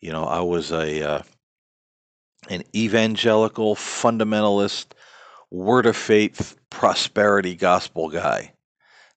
You 0.00 0.12
know, 0.12 0.24
I 0.24 0.40
was 0.40 0.70
a 0.70 1.02
uh, 1.02 1.22
an 2.50 2.62
evangelical 2.74 3.74
fundamentalist, 3.74 4.86
word 5.50 5.86
of 5.86 5.96
faith, 5.96 6.56
prosperity 6.68 7.54
gospel 7.54 8.10
guy. 8.10 8.52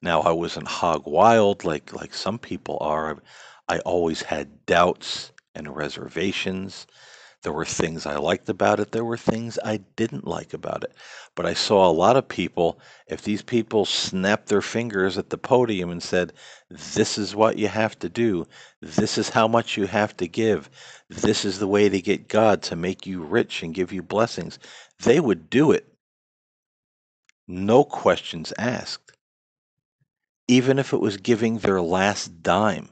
Now 0.04 0.20
I 0.20 0.34
wasn't 0.34 0.68
hog 0.68 1.04
wild 1.08 1.64
like 1.64 1.94
like 1.94 2.14
some 2.14 2.38
people 2.38 2.78
are. 2.82 3.24
I 3.70 3.80
always 3.80 4.22
had 4.22 4.66
doubts 4.66 5.32
and 5.56 5.74
reservations. 5.74 6.86
There 7.44 7.54
were 7.54 7.64
things 7.64 8.06
I 8.06 8.18
liked 8.18 8.50
about 8.50 8.82
it. 8.82 8.92
There 8.92 9.06
were 9.06 9.16
things 9.16 9.58
I 9.64 9.78
didn't 9.96 10.28
like 10.28 10.54
about 10.54 10.84
it. 10.84 10.94
But 11.36 11.46
I 11.46 11.54
saw 11.54 11.90
a 11.90 12.00
lot 12.04 12.18
of 12.18 12.28
people, 12.28 12.82
if 13.08 13.22
these 13.22 13.42
people 13.42 13.86
snapped 13.86 14.48
their 14.48 14.62
fingers 14.62 15.18
at 15.18 15.30
the 15.30 15.38
podium 15.38 15.90
and 15.90 16.04
said, 16.04 16.34
This 16.70 17.18
is 17.18 17.34
what 17.34 17.58
you 17.58 17.70
have 17.70 17.98
to 18.00 18.10
do, 18.10 18.46
this 18.82 19.18
is 19.18 19.30
how 19.30 19.48
much 19.48 19.78
you 19.78 19.88
have 19.88 20.18
to 20.18 20.28
give, 20.28 20.70
this 21.08 21.46
is 21.46 21.60
the 21.60 21.68
way 21.68 21.88
to 21.88 22.02
get 22.02 22.28
God 22.28 22.62
to 22.64 22.76
make 22.76 23.08
you 23.08 23.24
rich 23.24 23.64
and 23.64 23.74
give 23.74 23.94
you 23.94 24.04
blessings, 24.04 24.60
they 25.00 25.22
would 25.22 25.50
do 25.50 25.72
it. 25.72 25.88
No 27.48 27.86
questions 27.86 28.52
asked 28.58 29.03
even 30.48 30.80
if 30.80 30.94
it 30.94 31.00
was 31.00 31.18
giving 31.18 31.58
their 31.60 31.82
last 31.82 32.44
dime, 32.44 32.90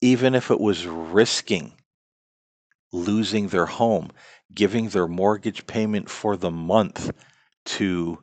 even 0.00 0.34
if 0.34 0.50
it 0.50 0.60
was 0.60 0.86
risking 0.86 1.72
losing 2.92 3.48
their 3.48 3.66
home, 3.66 4.10
giving 4.54 4.88
their 4.90 5.08
mortgage 5.08 5.66
payment 5.66 6.08
for 6.10 6.36
the 6.36 6.50
month 6.50 7.10
to 7.64 8.18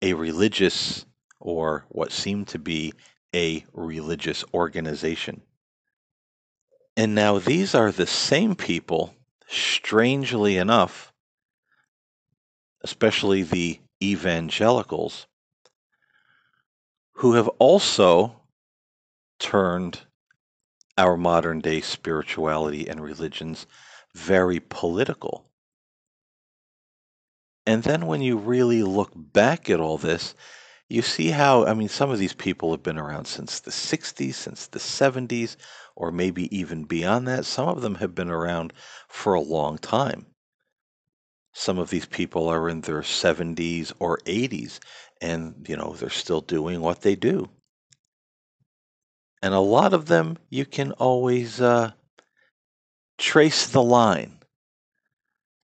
a 0.00 0.14
religious 0.14 1.04
or 1.40 1.84
what 1.88 2.12
seemed 2.12 2.48
to 2.48 2.58
be 2.58 2.92
a 3.34 3.64
religious 3.72 4.44
organization. 4.54 5.42
And 6.96 7.14
now 7.14 7.38
these 7.38 7.74
are 7.74 7.92
the 7.92 8.06
same 8.06 8.56
people, 8.56 9.14
strangely 9.46 10.56
enough, 10.56 11.12
especially 12.82 13.42
the 13.42 13.80
evangelicals, 14.02 15.27
who 17.18 17.32
have 17.32 17.48
also 17.58 18.40
turned 19.40 20.00
our 20.96 21.16
modern 21.16 21.60
day 21.60 21.80
spirituality 21.80 22.88
and 22.88 23.00
religions 23.00 23.66
very 24.14 24.60
political. 24.60 25.44
And 27.66 27.82
then 27.82 28.06
when 28.06 28.22
you 28.22 28.36
really 28.36 28.84
look 28.84 29.10
back 29.14 29.68
at 29.68 29.80
all 29.80 29.98
this, 29.98 30.36
you 30.88 31.02
see 31.02 31.30
how, 31.30 31.66
I 31.66 31.74
mean, 31.74 31.88
some 31.88 32.10
of 32.10 32.20
these 32.20 32.34
people 32.34 32.70
have 32.70 32.84
been 32.84 32.98
around 32.98 33.24
since 33.24 33.58
the 33.58 33.72
60s, 33.72 34.34
since 34.34 34.68
the 34.68 34.78
70s, 34.78 35.56
or 35.96 36.12
maybe 36.12 36.56
even 36.56 36.84
beyond 36.84 37.26
that. 37.26 37.44
Some 37.44 37.68
of 37.68 37.82
them 37.82 37.96
have 37.96 38.14
been 38.14 38.30
around 38.30 38.72
for 39.08 39.34
a 39.34 39.40
long 39.40 39.76
time. 39.78 40.26
Some 41.58 41.80
of 41.80 41.90
these 41.90 42.06
people 42.06 42.46
are 42.46 42.68
in 42.68 42.82
their 42.82 43.00
70s 43.00 43.92
or 43.98 44.18
80s, 44.18 44.78
and 45.20 45.66
you 45.68 45.76
know 45.76 45.92
they're 45.92 46.08
still 46.08 46.40
doing 46.40 46.80
what 46.80 47.02
they 47.02 47.16
do. 47.16 47.50
And 49.42 49.52
a 49.52 49.58
lot 49.58 49.92
of 49.92 50.06
them 50.06 50.38
you 50.50 50.64
can 50.64 50.92
always 50.92 51.60
uh, 51.60 51.90
trace 53.18 53.66
the 53.66 53.82
line 53.82 54.38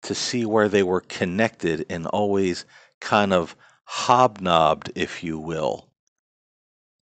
to 0.02 0.16
see 0.16 0.48
where 0.48 0.68
they 0.68 0.82
were 0.82 1.02
connected 1.02 1.86
and 1.92 2.08
always 2.08 2.66
kind 3.00 3.32
of 3.32 3.56
hobnobbed 3.86 4.92
if 4.96 5.24
you 5.24 5.38
will 5.38 5.92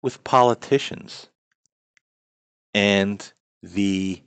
with 0.02 0.22
politicians. 0.26 1.30
And 2.74 3.32
the 3.64 4.22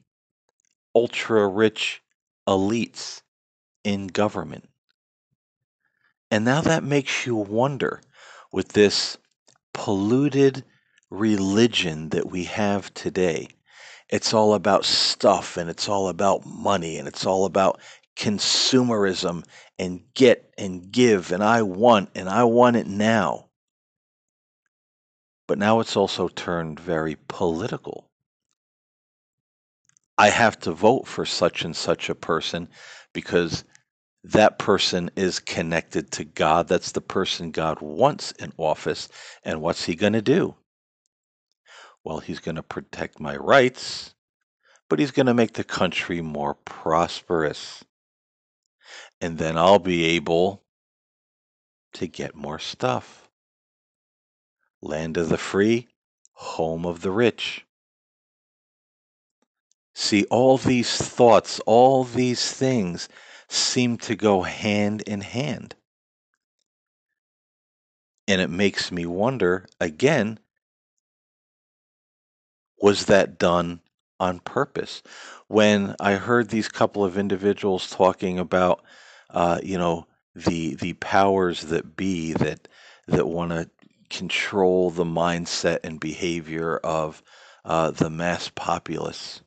ultra 0.95 1.47
rich 1.47 2.03
elites 2.49 3.21
in 3.85 4.09
government 4.09 4.69
and 6.31 6.45
now 6.45 6.63
that 6.63 6.83
makes 6.83 7.27
you 7.27 7.37
wonder 7.37 8.01
with 8.53 8.69
this 8.73 9.17
polluted 9.73 10.65
religion 11.11 12.09
that 12.09 12.31
we 12.31 12.45
have 12.45 12.93
today. 12.95 13.49
It's 14.09 14.35
all 14.35 14.55
about 14.55 14.85
stuff 14.85 15.57
and 15.57 15.71
it's 15.71 15.89
all 15.89 16.09
about 16.09 16.45
money 16.45 16.99
and 16.99 17.07
it's 17.07 17.25
all 17.25 17.45
about 17.45 17.81
consumerism 18.17 19.45
and 19.79 20.01
get 20.15 20.53
and 20.59 20.91
give 20.91 21.33
and 21.33 21.43
I 21.43 21.63
want 21.63 22.11
and 22.15 22.29
I 22.29 22.45
want 22.45 22.77
it 22.77 22.87
now. 22.87 23.49
But 25.47 25.59
now 25.59 25.81
it's 25.81 25.97
also 25.97 26.29
turned 26.29 26.81
very 26.81 27.17
political. 27.29 28.11
I 30.17 30.31
have 30.31 30.59
to 30.61 30.73
vote 30.73 31.07
for 31.07 31.27
such 31.27 31.65
and 31.65 31.77
such 31.77 32.09
a 32.09 32.15
person 32.15 32.69
because 33.13 33.65
that 34.25 34.59
person 34.59 35.11
is 35.17 35.39
connected 35.39 36.11
to 36.13 36.25
God. 36.25 36.67
That's 36.67 36.93
the 36.93 37.03
person 37.03 37.51
God 37.51 37.81
wants 37.81 38.33
in 38.33 38.53
office. 38.57 39.09
And 39.45 39.61
what's 39.61 39.85
he 39.85 39.95
going 39.95 40.15
to 40.15 40.23
do? 40.23 40.55
Well, 42.05 42.21
he's 42.21 42.39
going 42.39 42.57
to 42.57 42.63
protect 42.63 43.21
my 43.21 43.37
rights, 43.37 44.15
but 44.89 44.99
he's 44.99 45.11
going 45.11 45.27
to 45.27 45.35
make 45.35 45.53
the 45.53 45.65
country 45.65 46.23
more 46.23 46.55
prosperous. 46.55 47.85
And 49.21 49.37
then 49.39 49.59
I'll 49.59 49.79
be 49.79 50.05
able 50.17 50.63
to 51.95 52.07
get 52.07 52.35
more 52.35 52.59
stuff. 52.59 53.29
Land 54.81 55.17
of 55.19 55.29
the 55.29 55.39
free, 55.39 55.89
home 56.33 56.87
of 56.87 57.03
the 57.03 57.11
rich. 57.11 57.65
See, 59.95 60.25
all 60.25 60.59
these 60.59 60.97
thoughts, 60.97 61.61
all 61.61 62.05
these 62.05 62.51
things 62.53 63.09
seem 63.55 63.97
to 63.99 64.17
go 64.17 64.43
hand 64.43 65.03
in 65.03 65.21
hand. 65.21 65.75
And 68.27 68.41
it 68.41 68.51
makes 68.51 68.91
me 68.91 69.07
wonder 69.07 69.67
again 69.81 70.39
was 72.81 73.07
that 73.07 73.39
done 73.39 73.81
on 74.21 74.41
purpose? 74.41 75.03
When 75.49 75.95
I 76.01 76.15
heard 76.15 76.49
these 76.51 76.69
couple 76.69 77.05
of 77.05 77.17
individuals 77.17 77.91
talking 77.91 78.39
about, 78.39 78.83
uh, 79.31 79.61
you 79.63 79.79
know, 79.79 80.07
the 80.35 80.75
the 80.75 80.95
powers 80.95 81.63
that 81.63 81.97
be 81.97 82.33
that 82.35 82.69
that 83.07 83.29
want 83.29 83.53
to 83.53 83.71
control 84.11 84.91
the 84.91 85.05
mindset 85.05 85.79
and 85.85 86.01
behavior 86.01 86.79
of 86.79 87.23
uh, 87.65 87.91
the 87.91 88.11
mass 88.11 88.51
populace 88.55 89.41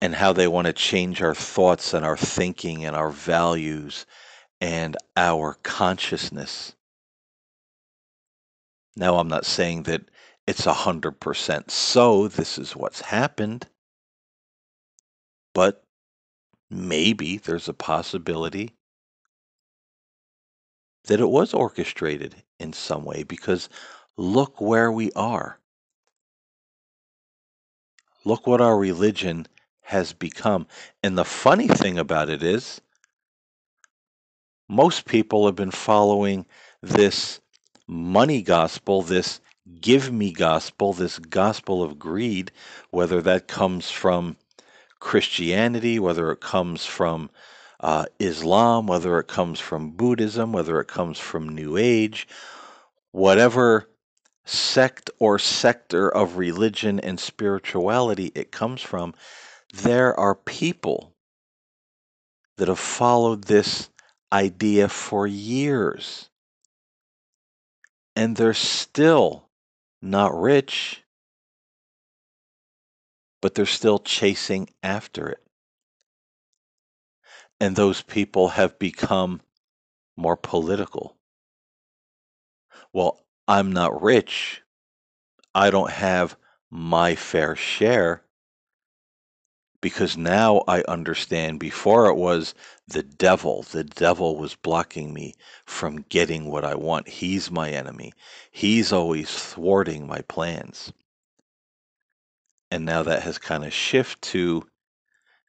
and 0.00 0.14
how 0.14 0.32
they 0.32 0.46
want 0.46 0.66
to 0.66 0.72
change 0.72 1.22
our 1.22 1.34
thoughts 1.34 1.92
and 1.94 2.04
our 2.04 2.16
thinking 2.16 2.84
and 2.84 2.94
our 2.94 3.10
values 3.10 4.06
and 4.60 4.96
our 5.16 5.54
consciousness. 5.62 6.74
Now, 8.96 9.18
I'm 9.18 9.28
not 9.28 9.46
saying 9.46 9.84
that 9.84 10.02
it's 10.46 10.66
a 10.66 10.72
100% 10.72 11.70
so, 11.70 12.28
this 12.28 12.58
is 12.58 12.74
what's 12.74 13.00
happened, 13.00 13.66
but 15.54 15.84
maybe 16.70 17.38
there's 17.38 17.68
a 17.68 17.74
possibility 17.74 18.74
that 21.04 21.20
it 21.20 21.28
was 21.28 21.54
orchestrated 21.54 22.34
in 22.58 22.72
some 22.72 23.04
way 23.04 23.22
because 23.22 23.68
look 24.16 24.60
where 24.60 24.90
we 24.92 25.10
are. 25.12 25.58
Look 28.24 28.46
what 28.46 28.60
our 28.60 28.76
religion 28.76 29.46
has 29.88 30.12
become. 30.12 30.66
And 31.02 31.16
the 31.16 31.24
funny 31.24 31.66
thing 31.66 31.98
about 31.98 32.28
it 32.28 32.42
is, 32.42 32.82
most 34.68 35.06
people 35.06 35.46
have 35.46 35.56
been 35.56 35.70
following 35.70 36.44
this 36.82 37.40
money 37.86 38.42
gospel, 38.42 39.00
this 39.00 39.40
give 39.80 40.12
me 40.12 40.30
gospel, 40.30 40.92
this 40.92 41.18
gospel 41.18 41.82
of 41.82 41.98
greed, 41.98 42.52
whether 42.90 43.22
that 43.22 43.48
comes 43.48 43.90
from 43.90 44.36
Christianity, 45.00 45.98
whether 45.98 46.30
it 46.32 46.40
comes 46.40 46.84
from 46.84 47.30
uh, 47.80 48.04
Islam, 48.18 48.86
whether 48.86 49.18
it 49.18 49.26
comes 49.26 49.58
from 49.58 49.92
Buddhism, 49.92 50.52
whether 50.52 50.78
it 50.80 50.88
comes 50.88 51.18
from 51.18 51.48
New 51.48 51.78
Age, 51.78 52.28
whatever 53.12 53.88
sect 54.44 55.08
or 55.18 55.38
sector 55.38 56.10
of 56.10 56.36
religion 56.36 57.00
and 57.00 57.18
spirituality 57.18 58.32
it 58.34 58.52
comes 58.52 58.82
from, 58.82 59.14
there 59.72 60.18
are 60.18 60.34
people 60.34 61.14
that 62.56 62.68
have 62.68 62.78
followed 62.78 63.44
this 63.44 63.90
idea 64.32 64.88
for 64.88 65.26
years 65.26 66.28
and 68.18 68.34
they're 68.36 68.52
still 68.52 69.48
not 70.02 70.34
rich, 70.34 71.04
but 73.40 73.54
they're 73.54 73.64
still 73.64 74.00
chasing 74.00 74.68
after 74.82 75.28
it. 75.28 75.42
And 77.60 77.76
those 77.76 78.02
people 78.02 78.48
have 78.48 78.76
become 78.78 79.40
more 80.16 80.36
political. 80.36 81.16
Well, 82.92 83.24
I'm 83.46 83.72
not 83.72 84.02
rich. 84.02 84.62
I 85.54 85.70
don't 85.70 85.90
have 85.92 86.36
my 86.70 87.14
fair 87.14 87.54
share 87.54 88.24
because 89.80 90.16
now 90.16 90.62
I 90.66 90.82
understand 90.82 91.60
before 91.60 92.08
it 92.08 92.16
was 92.16 92.54
the 92.88 93.02
devil. 93.02 93.62
The 93.62 93.84
devil 93.84 94.36
was 94.36 94.54
blocking 94.56 95.12
me 95.14 95.34
from 95.66 96.04
getting 96.08 96.50
what 96.50 96.64
I 96.64 96.74
want. 96.74 97.08
He's 97.08 97.50
my 97.50 97.70
enemy. 97.70 98.12
He's 98.50 98.92
always 98.92 99.30
thwarting 99.30 100.06
my 100.06 100.22
plans. 100.22 100.92
And 102.70 102.84
now 102.84 103.02
that 103.02 103.22
has 103.22 103.38
kind 103.38 103.64
of 103.64 103.72
shifted 103.72 104.22
to 104.22 104.66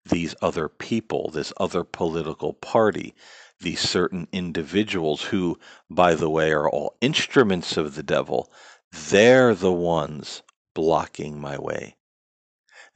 these 0.06 0.36
other 0.42 0.70
people, 0.70 1.30
this 1.32 1.52
other 1.58 1.84
political 1.84 2.54
party, 2.54 3.14
these 3.60 3.82
certain 3.82 4.28
individuals 4.32 5.22
who, 5.24 5.60
by 5.90 6.16
the 6.16 6.30
way, 6.30 6.52
are 6.52 6.70
all 6.70 6.96
instruments 7.02 7.78
of 7.78 7.96
the 7.96 8.04
devil. 8.04 8.52
They're 8.92 9.54
the 9.54 9.72
ones 9.74 10.44
blocking 10.74 11.40
my 11.40 11.58
way. 11.60 11.96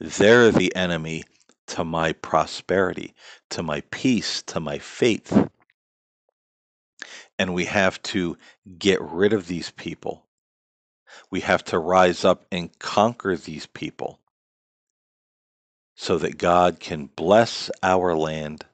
They're 0.00 0.50
the 0.50 0.74
enemy 0.76 1.24
to 1.68 1.84
my 1.84 2.12
prosperity, 2.12 3.14
to 3.50 3.62
my 3.62 3.82
peace, 3.90 4.42
to 4.42 4.60
my 4.60 4.78
faith. 4.78 5.48
And 7.38 7.54
we 7.54 7.66
have 7.66 8.02
to 8.04 8.36
get 8.78 9.00
rid 9.02 9.32
of 9.32 9.46
these 9.46 9.70
people. 9.70 10.26
We 11.30 11.40
have 11.40 11.64
to 11.66 11.78
rise 11.78 12.24
up 12.24 12.44
and 12.52 12.76
conquer 12.78 13.36
these 13.36 13.66
people 13.66 14.20
so 15.96 16.18
that 16.18 16.38
God 16.38 16.80
can 16.80 17.06
bless 17.16 17.70
our 17.82 18.16
land 18.16 18.64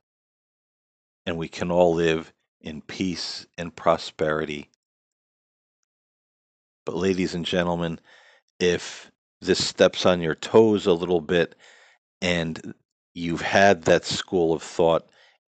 and 1.27 1.37
we 1.37 1.49
can 1.49 1.71
all 1.71 1.95
live 1.95 2.33
in 2.61 2.83
peace 2.83 3.47
and 3.59 3.75
prosperity. 3.75 4.71
But, 6.87 6.97
ladies 6.97 7.35
and 7.35 7.45
gentlemen, 7.45 8.01
if 8.59 9.11
this 9.41 9.65
steps 9.65 10.05
on 10.07 10.21
your 10.21 10.35
toes 10.35 10.87
a 10.87 10.93
little 10.93 11.21
bit 11.21 11.55
and 12.21 12.75
you've 13.15 13.41
had 13.41 13.83
that 13.83 14.05
school 14.05 14.53
of 14.53 14.63
thought 14.63 15.09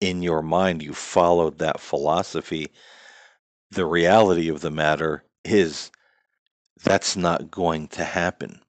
in 0.01 0.21
your 0.21 0.41
mind, 0.41 0.81
you 0.81 0.93
followed 0.93 1.59
that 1.59 1.79
philosophy, 1.79 2.69
the 3.71 3.85
reality 3.85 4.49
of 4.49 4.61
the 4.61 4.71
matter 4.71 5.23
is 5.43 5.91
that's 6.83 7.15
not 7.15 7.49
going 7.49 7.87
to 7.89 8.03
happen. 8.03 8.59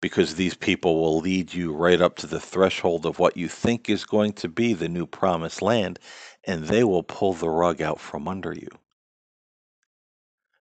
Because 0.00 0.34
these 0.34 0.54
people 0.54 1.00
will 1.00 1.20
lead 1.20 1.54
you 1.54 1.72
right 1.72 2.00
up 2.00 2.16
to 2.16 2.26
the 2.26 2.40
threshold 2.40 3.06
of 3.06 3.18
what 3.18 3.38
you 3.38 3.48
think 3.48 3.88
is 3.88 4.04
going 4.04 4.34
to 4.34 4.48
be 4.48 4.74
the 4.74 4.88
new 4.88 5.06
promised 5.06 5.62
land, 5.62 5.98
and 6.46 6.64
they 6.64 6.84
will 6.84 7.02
pull 7.02 7.32
the 7.32 7.48
rug 7.48 7.80
out 7.80 7.98
from 7.98 8.28
under 8.28 8.52
you. 8.52 8.68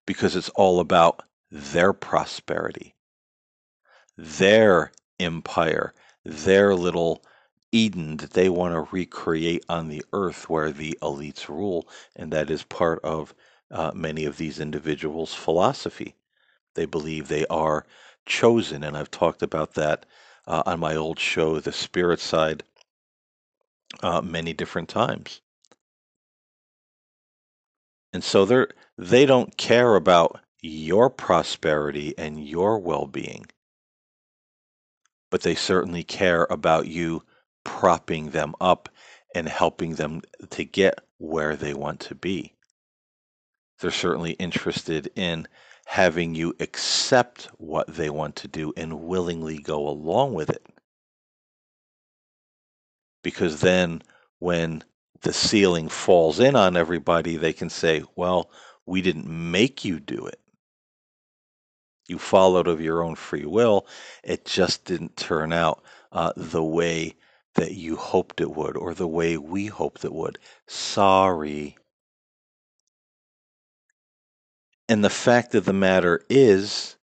Because 0.06 0.36
it's 0.36 0.49
all 0.49 0.80
about 0.80 1.23
their 1.51 1.93
prosperity, 1.93 2.95
their 4.17 4.91
empire, 5.19 5.93
their 6.23 6.73
little 6.73 7.23
Eden 7.71 8.17
that 8.17 8.31
they 8.31 8.49
want 8.49 8.73
to 8.73 8.91
recreate 8.91 9.63
on 9.69 9.87
the 9.87 10.03
earth 10.13 10.49
where 10.49 10.71
the 10.71 10.97
elites 11.01 11.47
rule. 11.47 11.87
And 12.15 12.31
that 12.31 12.49
is 12.49 12.63
part 12.63 12.99
of 13.03 13.33
uh, 13.69 13.91
many 13.93 14.25
of 14.25 14.37
these 14.37 14.59
individuals' 14.59 15.33
philosophy. 15.33 16.15
They 16.75 16.85
believe 16.85 17.27
they 17.27 17.45
are 17.47 17.85
chosen. 18.25 18.83
And 18.83 18.97
I've 18.97 19.11
talked 19.11 19.41
about 19.41 19.73
that 19.75 20.05
uh, 20.47 20.63
on 20.65 20.79
my 20.79 20.95
old 20.95 21.19
show, 21.19 21.59
The 21.59 21.71
Spirit 21.71 22.19
Side, 22.19 22.63
uh, 24.01 24.21
many 24.21 24.53
different 24.53 24.89
times. 24.89 25.41
And 28.13 28.23
so 28.23 28.45
they're, 28.45 28.69
they 28.97 29.25
don't 29.25 29.55
care 29.55 29.95
about 29.95 30.41
your 30.62 31.10
prosperity 31.10 32.13
and 32.17 32.43
your 32.43 32.80
well 32.80 33.08
being, 33.08 33.45
but 35.30 35.41
they 35.41 35.56
certainly 35.56 36.04
care 36.04 36.45
about 36.50 36.88
you 36.88 37.24
propping 37.63 38.30
them 38.32 38.54
up 38.62 38.89
and 39.34 39.47
helping 39.47 39.95
them 39.95 40.21
to 40.50 40.63
get 40.63 41.00
where 41.17 41.56
they 41.56 41.74
want 41.74 42.00
to 42.00 42.15
be. 42.15 42.54
They're 43.80 43.91
certainly 43.91 44.34
interested 44.34 45.12
in 45.15 45.47
having 45.86 46.36
you 46.36 46.56
accept 46.60 47.50
what 47.58 47.88
they 47.88 48.10
want 48.10 48.36
to 48.38 48.47
do 48.47 48.74
and 48.78 49.02
willingly 49.02 49.58
go 49.60 49.88
along 49.88 50.34
with 50.34 50.50
it. 50.50 50.65
Because 53.24 53.62
then, 53.62 54.02
when 54.39 54.84
the 55.21 55.34
ceiling 55.34 55.89
falls 55.89 56.39
in 56.39 56.56
on 56.56 56.78
everybody, 56.78 57.38
they 57.38 57.54
can 57.54 57.69
say, 57.69 58.04
Well, 58.15 58.50
we 58.86 59.02
didn't 59.02 59.28
make 59.28 59.86
you 59.86 60.00
do 60.00 60.26
it. 60.26 60.39
You 62.12 62.19
followed 62.19 62.67
of 62.67 62.82
your 62.82 63.02
own 63.02 63.15
free 63.15 63.45
will. 63.45 63.88
It 64.21 64.43
just 64.43 64.84
didn't 64.84 65.15
turn 65.15 65.54
out 65.54 65.82
uh, 66.12 66.34
the 66.36 66.62
way 66.62 67.15
that 67.56 67.71
you 67.71 67.95
hoped 67.95 68.41
it 68.41 68.52
would 68.54 68.76
or 68.76 68.93
the 68.93 69.08
way 69.08 69.38
we 69.38 69.67
hoped 69.67 70.04
it 70.04 70.12
would. 70.12 70.38
Sorry. 70.67 71.78
And 74.89 75.06
the 75.06 75.10
fact 75.10 75.56
of 75.56 75.63
the 75.63 75.71
matter 75.71 76.26
is 76.30 76.97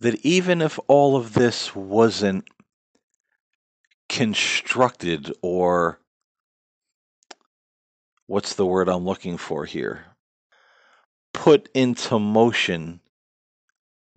that 0.00 0.16
even 0.26 0.60
if 0.60 0.76
all 0.88 1.16
of 1.16 1.34
this 1.34 1.76
wasn't 1.76 2.50
constructed 4.08 5.32
or 5.40 6.00
what's 8.26 8.54
the 8.54 8.66
word 8.66 8.88
I'm 8.88 9.04
looking 9.04 9.36
for 9.36 9.66
here? 9.66 10.06
Put 11.32 11.68
into 11.74 12.18
motion 12.18 13.02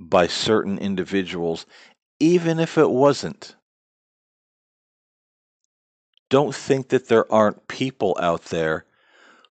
by 0.09 0.27
certain 0.27 0.77
individuals, 0.77 1.65
even 2.19 2.59
if 2.59 2.77
it 2.77 2.89
wasn't. 2.89 3.55
Don't 6.29 6.55
think 6.55 6.89
that 6.89 7.07
there 7.07 7.31
aren't 7.31 7.67
people 7.67 8.17
out 8.19 8.45
there 8.45 8.85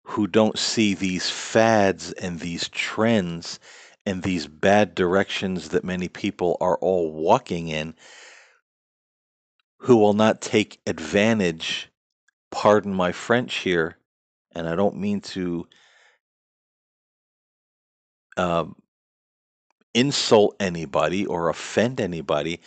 who 0.02 0.26
don't 0.26 0.58
see 0.58 0.94
these 0.94 1.30
fads 1.30 2.12
and 2.12 2.40
these 2.40 2.68
trends 2.70 3.60
and 4.06 4.22
these 4.22 4.46
bad 4.46 4.94
directions 4.94 5.68
that 5.68 5.84
many 5.84 6.08
people 6.08 6.56
are 6.60 6.76
all 6.78 7.12
walking 7.12 7.68
in 7.68 7.94
who 9.80 9.96
will 9.96 10.14
not 10.14 10.40
take 10.40 10.80
advantage, 10.86 11.90
pardon 12.50 12.92
my 12.92 13.12
French 13.12 13.56
here, 13.56 13.96
and 14.54 14.68
I 14.68 14.74
don't 14.74 14.96
mean 14.96 15.20
to 15.20 15.66
um, 18.36 18.74
insult 19.94 20.56
anybody 20.60 21.26
or 21.26 21.48
offend 21.48 22.00
anybody, 22.00 22.60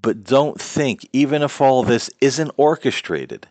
but 0.00 0.24
don't 0.24 0.60
think, 0.60 1.08
even 1.12 1.42
if 1.42 1.60
all 1.60 1.82
this 1.82 2.10
isn't 2.20 2.52
orchestrated, 2.56 3.48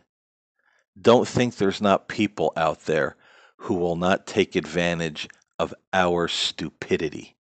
don't 1.02 1.28
think 1.28 1.56
there's 1.56 1.82
not 1.82 2.08
people 2.08 2.54
out 2.56 2.82
there 2.82 3.16
who 3.58 3.76
will 3.76 3.96
not 3.96 4.28
take 4.28 4.56
advantage 4.56 5.28
of 5.58 5.74
our 5.94 6.28
stupidity. 6.28 7.36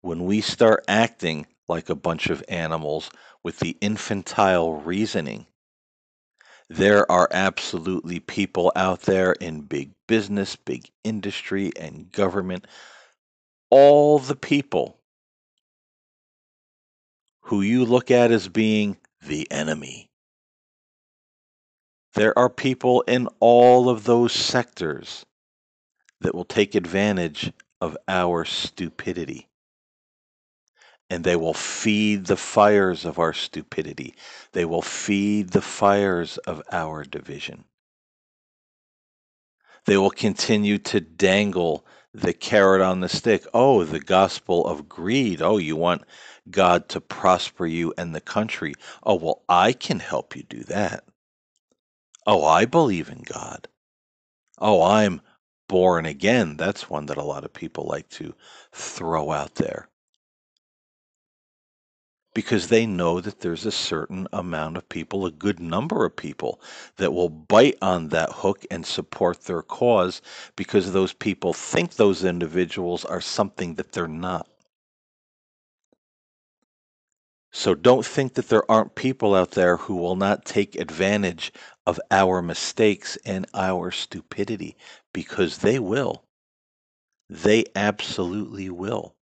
When 0.00 0.24
we 0.24 0.40
start 0.40 0.84
acting 0.88 1.46
like 1.68 1.88
a 1.88 1.94
bunch 1.94 2.28
of 2.28 2.44
animals 2.48 3.10
with 3.42 3.58
the 3.58 3.76
infantile 3.80 4.74
reasoning, 4.74 5.46
there 6.68 7.10
are 7.10 7.28
absolutely 7.32 8.20
people 8.20 8.72
out 8.76 9.02
there 9.02 9.32
in 9.32 9.60
big 9.62 9.90
business, 10.06 10.56
big 10.56 10.88
industry, 11.04 11.70
and 11.78 12.10
government, 12.12 12.66
all 13.72 14.18
the 14.18 14.36
people 14.36 14.98
who 17.44 17.62
you 17.62 17.86
look 17.86 18.10
at 18.10 18.30
as 18.30 18.46
being 18.46 18.98
the 19.26 19.50
enemy. 19.50 20.10
There 22.12 22.38
are 22.38 22.50
people 22.50 23.00
in 23.08 23.28
all 23.40 23.88
of 23.88 24.04
those 24.04 24.34
sectors 24.34 25.24
that 26.20 26.34
will 26.34 26.44
take 26.44 26.74
advantage 26.74 27.50
of 27.80 27.96
our 28.08 28.44
stupidity. 28.44 29.48
And 31.08 31.24
they 31.24 31.36
will 31.36 31.54
feed 31.54 32.26
the 32.26 32.36
fires 32.36 33.06
of 33.06 33.18
our 33.18 33.32
stupidity. 33.32 34.14
They 34.52 34.66
will 34.66 34.82
feed 34.82 35.48
the 35.48 35.62
fires 35.62 36.36
of 36.36 36.60
our 36.70 37.04
division. 37.04 37.64
They 39.86 39.96
will 39.96 40.10
continue 40.10 40.76
to 40.76 41.00
dangle 41.00 41.86
the 42.14 42.32
carrot 42.32 42.82
on 42.82 43.00
the 43.00 43.08
stick. 43.08 43.46
Oh, 43.54 43.84
the 43.84 44.00
gospel 44.00 44.66
of 44.66 44.88
greed. 44.88 45.40
Oh, 45.40 45.58
you 45.58 45.76
want 45.76 46.02
God 46.50 46.88
to 46.90 47.00
prosper 47.00 47.66
you 47.66 47.94
and 47.96 48.14
the 48.14 48.20
country. 48.20 48.74
Oh, 49.02 49.14
well, 49.14 49.42
I 49.48 49.72
can 49.72 49.98
help 49.98 50.36
you 50.36 50.42
do 50.42 50.60
that. 50.64 51.04
Oh, 52.26 52.44
I 52.44 52.66
believe 52.66 53.08
in 53.08 53.22
God. 53.22 53.68
Oh, 54.58 54.82
I'm 54.82 55.20
born 55.68 56.06
again. 56.06 56.56
That's 56.56 56.90
one 56.90 57.06
that 57.06 57.16
a 57.16 57.24
lot 57.24 57.44
of 57.44 57.52
people 57.52 57.86
like 57.86 58.08
to 58.10 58.34
throw 58.72 59.32
out 59.32 59.54
there. 59.56 59.88
Because 62.34 62.68
they 62.68 62.86
know 62.86 63.20
that 63.20 63.40
there's 63.40 63.66
a 63.66 63.72
certain 63.72 64.26
amount 64.32 64.76
of 64.78 64.88
people, 64.88 65.26
a 65.26 65.30
good 65.30 65.60
number 65.60 66.04
of 66.04 66.16
people, 66.16 66.60
that 66.96 67.12
will 67.12 67.28
bite 67.28 67.76
on 67.82 68.08
that 68.08 68.30
hook 68.32 68.64
and 68.70 68.86
support 68.86 69.42
their 69.42 69.62
cause 69.62 70.22
because 70.56 70.92
those 70.92 71.12
people 71.12 71.52
think 71.52 71.94
those 71.94 72.24
individuals 72.24 73.04
are 73.04 73.20
something 73.20 73.74
that 73.74 73.92
they're 73.92 74.08
not. 74.08 74.48
So 77.52 77.74
don't 77.74 78.04
think 78.06 78.34
that 78.34 78.48
there 78.48 78.68
aren't 78.70 78.94
people 78.94 79.34
out 79.34 79.50
there 79.52 79.76
who 79.76 79.96
will 79.96 80.16
not 80.16 80.46
take 80.46 80.74
advantage 80.74 81.52
of 81.86 82.00
our 82.10 82.40
mistakes 82.40 83.18
and 83.26 83.46
our 83.54 83.90
stupidity 83.90 84.76
because 85.12 85.58
they 85.58 85.78
will. 85.78 86.24
They 87.28 87.64
absolutely 87.76 88.70
will. 88.70 89.14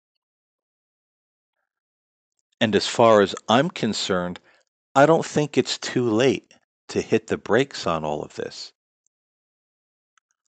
And 2.61 2.75
as 2.75 2.87
far 2.87 3.21
as 3.21 3.35
I'm 3.49 3.71
concerned, 3.71 4.41
I 4.95 5.07
don't 5.07 5.25
think 5.25 5.57
it's 5.57 5.79
too 5.79 6.09
late 6.09 6.53
to 6.89 7.01
hit 7.01 7.29
the 7.29 7.39
brakes 7.39 7.87
on 7.87 8.05
all 8.05 8.23
of 8.23 8.35
this. 8.35 8.73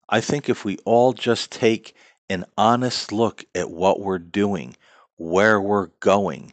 I 0.09 0.21
think 0.21 0.49
if 0.49 0.65
we 0.65 0.79
all 0.85 1.13
just 1.13 1.53
take 1.53 1.95
an 2.29 2.45
honest 2.59 3.13
look 3.13 3.45
at 3.55 3.71
what 3.71 4.01
we're 4.01 4.19
doing, 4.19 4.77
where 5.17 5.61
we're 5.61 5.89
going, 6.01 6.53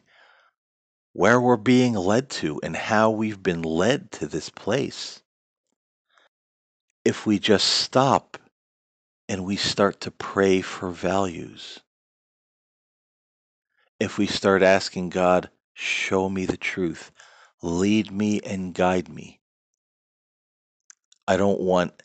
where 1.13 1.41
we're 1.41 1.57
being 1.57 1.93
led 1.93 2.29
to 2.29 2.59
and 2.61 2.75
how 2.75 3.09
we've 3.09 3.41
been 3.41 3.63
led 3.63 4.11
to 4.11 4.27
this 4.27 4.49
place. 4.49 5.23
If 7.03 7.25
we 7.25 7.39
just 7.39 7.67
stop 7.67 8.37
and 9.27 9.43
we 9.43 9.55
start 9.55 10.01
to 10.01 10.11
pray 10.11 10.61
for 10.61 10.91
values, 10.91 11.79
if 13.99 14.17
we 14.17 14.27
start 14.27 14.61
asking 14.61 15.09
God, 15.09 15.49
show 15.73 16.29
me 16.29 16.45
the 16.45 16.57
truth, 16.57 17.11
lead 17.61 18.11
me 18.11 18.39
and 18.41 18.73
guide 18.73 19.09
me. 19.09 19.39
I 21.27 21.37
don't 21.37 21.59
want 21.59 22.03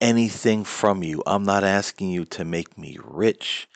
anything 0.00 0.64
from 0.64 1.02
you. 1.02 1.22
I'm 1.26 1.44
not 1.44 1.64
asking 1.64 2.10
you 2.10 2.24
to 2.26 2.44
make 2.44 2.78
me 2.78 2.98
rich. 3.02 3.68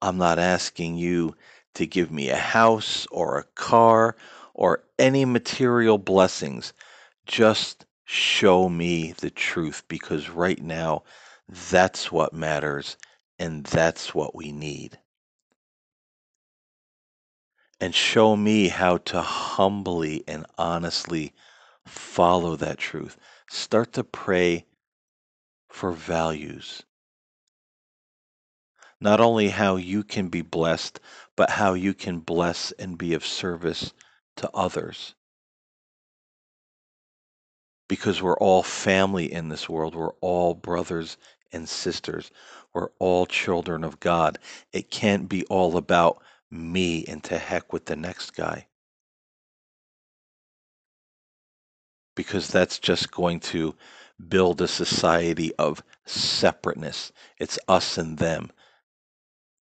I'm 0.00 0.16
not 0.16 0.38
asking 0.38 0.96
you 0.96 1.36
to 1.74 1.86
give 1.86 2.10
me 2.10 2.30
a 2.30 2.36
house 2.36 3.06
or 3.10 3.38
a 3.38 3.44
car 3.54 4.16
or 4.54 4.84
any 4.98 5.24
material 5.24 5.98
blessings. 5.98 6.72
Just 7.26 7.84
show 8.04 8.68
me 8.68 9.12
the 9.12 9.30
truth 9.30 9.82
because 9.88 10.30
right 10.30 10.62
now 10.62 11.02
that's 11.70 12.10
what 12.10 12.32
matters 12.32 12.96
and 13.38 13.64
that's 13.64 14.14
what 14.14 14.34
we 14.34 14.52
need. 14.52 14.98
And 17.80 17.94
show 17.94 18.36
me 18.36 18.68
how 18.68 18.98
to 18.98 19.20
humbly 19.20 20.24
and 20.26 20.46
honestly 20.56 21.32
follow 21.86 22.56
that 22.56 22.78
truth. 22.78 23.18
Start 23.50 23.92
to 23.94 24.04
pray 24.04 24.66
for 25.68 25.92
values 25.92 26.84
not 29.04 29.20
only 29.20 29.48
how 29.50 29.76
you 29.76 30.02
can 30.02 30.28
be 30.28 30.40
blessed, 30.40 30.98
but 31.36 31.50
how 31.50 31.74
you 31.74 31.92
can 31.92 32.20
bless 32.20 32.72
and 32.72 32.96
be 32.96 33.12
of 33.12 33.24
service 33.24 33.92
to 34.36 34.50
others. 34.54 35.14
Because 37.86 38.22
we're 38.22 38.38
all 38.38 38.62
family 38.62 39.30
in 39.30 39.50
this 39.50 39.68
world, 39.68 39.94
we're 39.94 40.14
all 40.22 40.54
brothers 40.54 41.18
and 41.52 41.68
sisters, 41.68 42.30
we're 42.72 42.88
all 42.98 43.26
children 43.26 43.84
of 43.84 44.00
God. 44.00 44.38
It 44.72 44.90
can't 44.90 45.28
be 45.28 45.44
all 45.46 45.76
about 45.76 46.22
me 46.54 47.04
and 47.06 47.22
to 47.24 47.38
heck 47.38 47.72
with 47.72 47.86
the 47.86 47.96
next 47.96 48.32
guy. 48.32 48.66
Because 52.16 52.48
that's 52.48 52.78
just 52.78 53.10
going 53.10 53.40
to 53.40 53.74
build 54.28 54.60
a 54.60 54.68
society 54.68 55.52
of 55.56 55.82
separateness. 56.06 57.12
It's 57.38 57.58
us 57.66 57.98
and 57.98 58.18
them. 58.18 58.50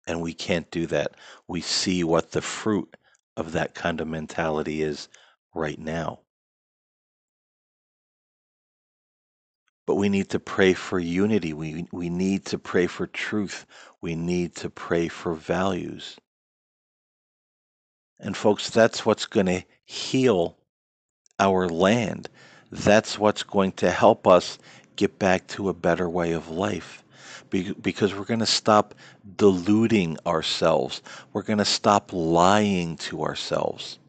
And 0.06 0.21
we 0.21 0.34
can't 0.34 0.69
do 0.69 0.86
that. 0.88 1.15
We 1.47 1.62
see 1.62 2.04
what 2.04 2.32
the 2.32 2.41
fruit 2.41 2.97
of 3.38 3.54
that 3.54 3.73
kind 3.73 4.01
of 4.01 4.08
mentality 4.08 4.82
is 4.82 5.08
right 5.56 5.80
now. 5.80 6.19
But 9.88 9.95
we 9.95 10.10
need 10.10 10.30
to 10.30 10.39
pray 10.39 10.73
for 10.73 10.99
unity. 10.99 11.54
We, 11.54 11.88
we 11.91 12.10
need 12.10 12.45
to 12.47 12.58
pray 12.58 12.88
for 12.88 13.08
truth. 13.08 13.65
We 14.01 14.15
need 14.15 14.56
to 14.58 14.69
pray 14.69 15.08
for 15.08 15.34
values. 15.34 16.17
And, 18.22 18.38
folks, 18.38 18.70
that's 18.70 19.06
what's 19.06 19.26
going 19.26 19.48
to 19.48 19.64
heal 19.84 20.56
our 21.40 21.68
land. 21.68 22.30
That's 22.72 23.18
what's 23.20 23.44
going 23.44 23.74
to 23.74 23.92
help 23.92 24.28
us 24.28 24.60
get 24.96 25.18
back 25.20 25.48
to 25.48 25.70
a 25.70 25.74
better 25.74 26.10
way 26.10 26.32
of 26.34 26.50
life 26.50 27.04
because 27.50 28.16
we're 28.16 28.24
going 28.24 28.40
to 28.40 28.46
stop 28.46 28.96
deluding 29.36 30.18
ourselves. 30.26 31.02
We're 31.34 31.42
going 31.42 31.60
to 31.60 31.66
stop 31.66 32.14
lying 32.14 32.96
to 32.98 33.24
ourselves. 33.24 34.00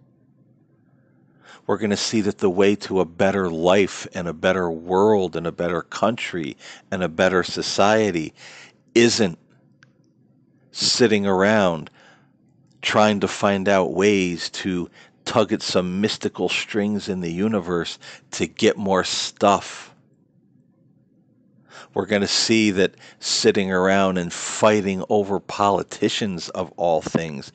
We're 1.66 1.78
going 1.78 1.90
to 1.90 1.96
see 1.96 2.20
that 2.20 2.38
the 2.38 2.50
way 2.50 2.76
to 2.76 3.00
a 3.00 3.04
better 3.04 3.50
life 3.50 4.06
and 4.14 4.28
a 4.28 4.32
better 4.32 4.70
world 4.70 5.34
and 5.34 5.46
a 5.46 5.52
better 5.52 5.82
country 5.82 6.56
and 6.90 7.02
a 7.02 7.08
better 7.08 7.42
society 7.42 8.34
isn't 8.94 9.38
sitting 10.70 11.26
around 11.26 11.90
trying 12.82 13.20
to 13.20 13.28
find 13.28 13.68
out 13.68 13.94
ways 13.94 14.50
to 14.50 14.90
tug 15.24 15.52
at 15.52 15.62
some 15.62 16.00
mystical 16.00 16.48
strings 16.48 17.08
in 17.08 17.20
the 17.20 17.32
universe 17.32 17.98
to 18.32 18.46
get 18.46 18.76
more 18.76 19.04
stuff. 19.04 19.94
We're 21.94 22.06
going 22.06 22.22
to 22.22 22.28
see 22.28 22.70
that 22.72 22.94
sitting 23.20 23.70
around 23.70 24.18
and 24.18 24.32
fighting 24.32 25.04
over 25.08 25.38
politicians 25.40 26.48
of 26.50 26.72
all 26.76 27.02
things 27.02 27.52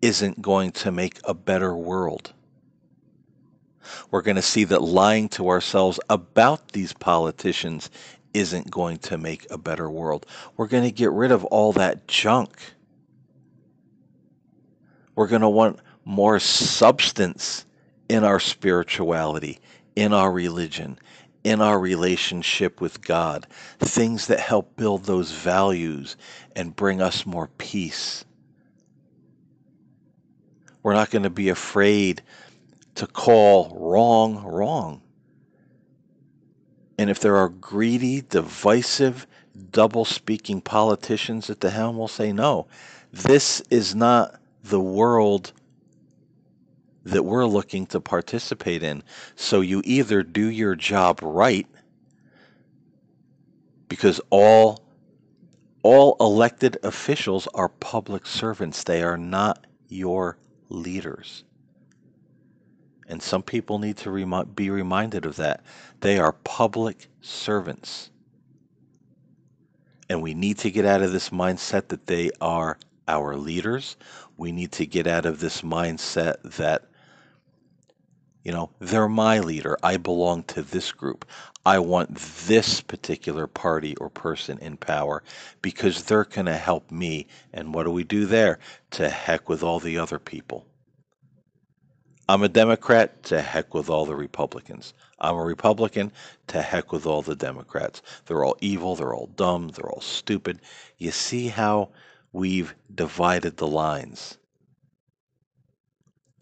isn't 0.00 0.40
going 0.40 0.72
to 0.72 0.92
make 0.92 1.20
a 1.24 1.34
better 1.34 1.76
world. 1.76 2.32
We're 4.10 4.22
going 4.22 4.36
to 4.36 4.42
see 4.42 4.64
that 4.64 4.82
lying 4.82 5.28
to 5.30 5.48
ourselves 5.48 5.98
about 6.08 6.72
these 6.72 6.92
politicians 6.92 7.90
isn't 8.32 8.70
going 8.70 8.98
to 8.98 9.18
make 9.18 9.50
a 9.50 9.58
better 9.58 9.90
world. 9.90 10.26
We're 10.56 10.68
going 10.68 10.84
to 10.84 10.92
get 10.92 11.10
rid 11.10 11.32
of 11.32 11.44
all 11.46 11.72
that 11.72 12.06
junk. 12.06 12.56
We're 15.20 15.26
going 15.26 15.42
to 15.42 15.50
want 15.50 15.80
more 16.06 16.40
substance 16.40 17.66
in 18.08 18.24
our 18.24 18.40
spirituality, 18.40 19.58
in 19.94 20.14
our 20.14 20.32
religion, 20.32 20.98
in 21.44 21.60
our 21.60 21.78
relationship 21.78 22.80
with 22.80 23.02
God, 23.02 23.46
things 23.80 24.28
that 24.28 24.40
help 24.40 24.76
build 24.76 25.04
those 25.04 25.30
values 25.30 26.16
and 26.56 26.74
bring 26.74 27.02
us 27.02 27.26
more 27.26 27.50
peace. 27.58 28.24
We're 30.82 30.94
not 30.94 31.10
going 31.10 31.24
to 31.24 31.28
be 31.28 31.50
afraid 31.50 32.22
to 32.94 33.06
call 33.06 33.76
wrong 33.78 34.42
wrong. 34.42 35.02
And 36.96 37.10
if 37.10 37.20
there 37.20 37.36
are 37.36 37.50
greedy, 37.50 38.22
divisive, 38.22 39.26
double 39.70 40.06
speaking 40.06 40.62
politicians 40.62 41.50
at 41.50 41.60
the 41.60 41.68
helm, 41.68 41.98
we'll 41.98 42.08
say, 42.08 42.32
no, 42.32 42.68
this 43.12 43.60
is 43.68 43.94
not 43.94 44.39
the 44.64 44.80
world 44.80 45.52
that 47.04 47.22
we're 47.22 47.46
looking 47.46 47.86
to 47.86 48.00
participate 48.00 48.82
in. 48.82 49.02
So 49.34 49.60
you 49.60 49.82
either 49.84 50.22
do 50.22 50.48
your 50.48 50.74
job 50.74 51.20
right, 51.22 51.66
because 53.88 54.20
all 54.30 54.84
all 55.82 56.16
elected 56.20 56.76
officials 56.82 57.48
are 57.54 57.70
public 57.70 58.26
servants. 58.26 58.84
They 58.84 59.02
are 59.02 59.16
not 59.16 59.66
your 59.88 60.36
leaders. 60.68 61.42
And 63.08 63.22
some 63.22 63.42
people 63.42 63.78
need 63.78 63.96
to 63.98 64.10
remi- 64.10 64.44
be 64.44 64.68
reminded 64.68 65.24
of 65.24 65.36
that. 65.36 65.64
They 66.00 66.18
are 66.18 66.32
public 66.32 67.08
servants. 67.22 68.10
And 70.10 70.22
we 70.22 70.34
need 70.34 70.58
to 70.58 70.70
get 70.70 70.84
out 70.84 71.02
of 71.02 71.12
this 71.12 71.30
mindset 71.30 71.88
that 71.88 72.06
they 72.06 72.30
are 72.40 72.78
our 73.08 73.34
leaders. 73.36 73.96
We 74.40 74.52
need 74.52 74.72
to 74.72 74.86
get 74.86 75.06
out 75.06 75.26
of 75.26 75.40
this 75.40 75.60
mindset 75.60 76.56
that 76.56 76.86
you 78.42 78.52
know, 78.52 78.70
they're 78.78 79.06
my 79.06 79.40
leader. 79.40 79.76
I 79.82 79.98
belong 79.98 80.44
to 80.44 80.62
this 80.62 80.92
group. 80.92 81.26
I 81.66 81.78
want 81.80 82.14
this 82.46 82.80
particular 82.80 83.46
party 83.46 83.94
or 83.96 84.08
person 84.08 84.56
in 84.60 84.78
power 84.78 85.22
because 85.60 86.04
they're 86.04 86.24
going 86.24 86.46
to 86.46 86.56
help 86.56 86.90
me. 86.90 87.26
And 87.52 87.74
what 87.74 87.84
do 87.84 87.90
we 87.90 88.02
do 88.02 88.24
there? 88.24 88.60
To 88.92 89.10
heck 89.10 89.50
with 89.50 89.62
all 89.62 89.78
the 89.78 89.98
other 89.98 90.18
people. 90.18 90.64
I'm 92.26 92.42
a 92.42 92.48
Democrat, 92.48 93.22
to 93.24 93.42
heck 93.42 93.74
with 93.74 93.90
all 93.90 94.06
the 94.06 94.16
Republicans. 94.16 94.94
I'm 95.18 95.34
a 95.34 95.44
Republican, 95.44 96.12
to 96.46 96.62
heck 96.62 96.92
with 96.92 97.04
all 97.04 97.20
the 97.20 97.36
Democrats. 97.36 98.00
They're 98.24 98.44
all 98.44 98.56
evil, 98.62 98.96
they're 98.96 99.12
all 99.12 99.28
dumb, 99.36 99.68
they're 99.68 99.90
all 99.90 100.00
stupid. 100.00 100.60
You 100.96 101.10
see 101.10 101.48
how 101.48 101.90
we've 102.32 102.74
divided 102.94 103.56
the 103.56 103.66
lines. 103.66 104.38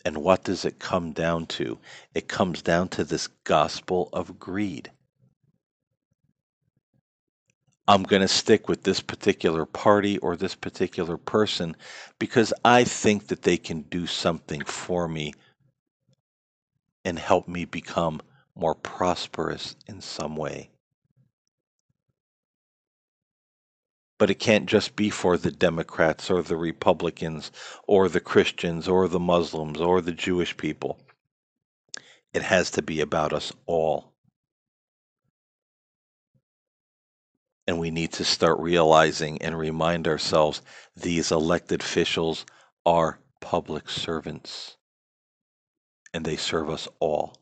And 0.05 0.19
what 0.19 0.45
does 0.45 0.65
it 0.65 0.79
come 0.79 1.13
down 1.13 1.47
to? 1.47 1.79
It 2.15 2.29
comes 2.29 2.63
down 2.63 2.89
to 2.91 3.05
this 3.05 3.27
gospel 3.45 4.09
of 4.13 4.39
greed. 4.39 4.91
I'm 7.87 8.03
going 8.03 8.23
to 8.23 8.29
stick 8.29 8.69
with 8.69 8.83
this 8.83 9.01
particular 9.01 9.65
party 9.65 10.19
or 10.19 10.37
this 10.37 10.55
particular 10.55 11.17
person 11.17 11.75
because 12.19 12.53
I 12.65 12.85
think 12.85 13.29
that 13.29 13.43
they 13.43 13.57
can 13.57 13.81
do 13.83 14.07
something 14.07 14.63
for 14.65 15.09
me 15.09 15.33
and 17.05 17.19
help 17.19 17.49
me 17.49 17.65
become 17.65 18.21
more 18.55 18.75
prosperous 18.75 19.75
in 19.87 20.03
some 20.03 20.37
way. 20.37 20.71
But 24.19 24.31
it 24.31 24.41
can't 24.41 24.67
just 24.67 24.97
be 24.97 25.11
for 25.11 25.37
the 25.37 25.53
Democrats 25.53 26.31
or 26.31 26.43
the 26.43 26.57
Republicans 26.57 27.53
or 27.87 28.09
the 28.09 28.21
Christians 28.21 28.89
or 28.89 29.07
the 29.09 29.21
Muslims 29.21 29.81
or 29.81 30.01
the 30.01 30.13
Jewish 30.13 30.57
people. 30.57 30.99
It 32.35 32.43
has 32.43 32.71
to 32.73 32.83
be 32.83 33.01
about 33.01 33.33
us 33.33 33.53
all. 33.67 34.13
And 37.67 37.79
we 37.79 37.91
need 37.91 38.13
to 38.15 38.25
start 38.25 38.59
realizing 38.59 39.41
and 39.43 39.57
remind 39.57 40.09
ourselves 40.09 40.63
these 40.97 41.31
elected 41.31 41.83
officials 41.83 42.45
are 42.85 43.21
public 43.41 43.89
servants 43.89 44.77
and 46.15 46.25
they 46.25 46.37
serve 46.37 46.71
us 46.71 46.89
all. 47.01 47.37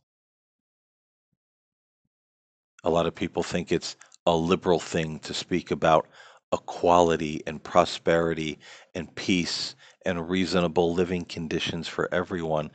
A 2.84 2.90
lot 2.90 3.06
of 3.06 3.14
people 3.14 3.42
think 3.42 3.72
it's 3.72 3.96
a 4.26 4.36
liberal 4.36 4.80
thing 4.80 5.18
to 5.20 5.34
speak 5.34 5.70
about 5.70 6.06
equality 6.52 7.42
and 7.46 7.62
prosperity 7.62 8.58
and 8.94 9.14
peace 9.14 9.74
and 10.04 10.28
reasonable 10.28 10.94
living 10.94 11.24
conditions 11.24 11.88
for 11.88 12.12
everyone. 12.12 12.70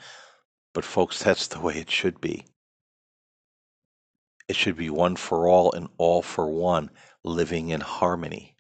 But, 0.74 0.86
folks, 0.86 1.24
that's 1.24 1.48
the 1.48 1.60
way 1.60 1.76
it 1.76 1.90
should 1.90 2.22
be. 2.22 2.46
It 4.48 4.56
should 4.56 4.76
be 4.76 4.90
one 4.90 5.16
for 5.16 5.48
all 5.48 5.72
and 5.72 5.88
all 5.98 6.22
for 6.22 6.50
one, 6.50 6.90
living 7.24 7.70
in 7.70 7.82
harmony. 7.82 8.56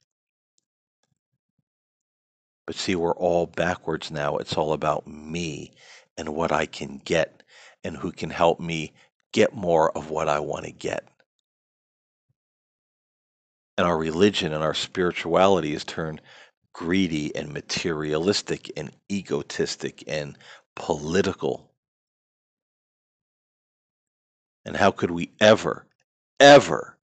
But 2.66 2.76
see, 2.76 2.96
we're 2.96 3.16
all 3.16 3.48
backwards 3.48 4.12
now. 4.12 4.38
It's 4.38 4.56
all 4.56 4.72
about 4.72 5.08
me 5.08 5.72
and 6.18 6.30
what 6.30 6.52
I 6.52 6.66
can 6.66 7.02
get 7.04 7.44
and 7.84 7.98
who 7.98 8.12
can 8.12 8.30
help 8.30 8.60
me 8.60 8.94
get 9.34 9.54
more 9.54 9.96
of 9.98 10.10
what 10.10 10.30
I 10.30 10.40
want 10.40 10.66
to 10.66 10.72
get 10.72 11.08
and 13.78 13.88
our 13.88 13.98
religion 13.98 14.54
and 14.54 14.64
our 14.64 14.74
spirituality 14.74 15.74
is 15.74 15.84
turned 15.84 16.22
greedy 16.74 17.36
and 17.36 17.54
materialistic 17.54 18.72
and 18.78 18.92
egotistic 19.12 20.04
and 20.08 20.38
political. 20.76 21.70
And 24.66 24.76
how 24.76 24.92
could 24.92 25.12
we 25.12 25.32
ever, 25.40 25.86
ever 26.40 26.98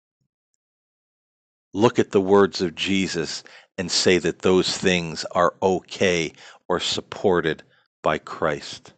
look 1.74 2.00
at 2.00 2.12
the 2.12 2.22
words 2.22 2.62
of 2.62 2.76
Jesus 2.76 3.44
and 3.78 3.90
say 3.90 4.18
that 4.18 4.40
those 4.40 4.78
things 4.78 5.26
are 5.32 5.56
okay 5.62 6.34
or 6.68 6.80
supported 6.80 7.64
by 8.04 8.18
Christ? 8.18 8.94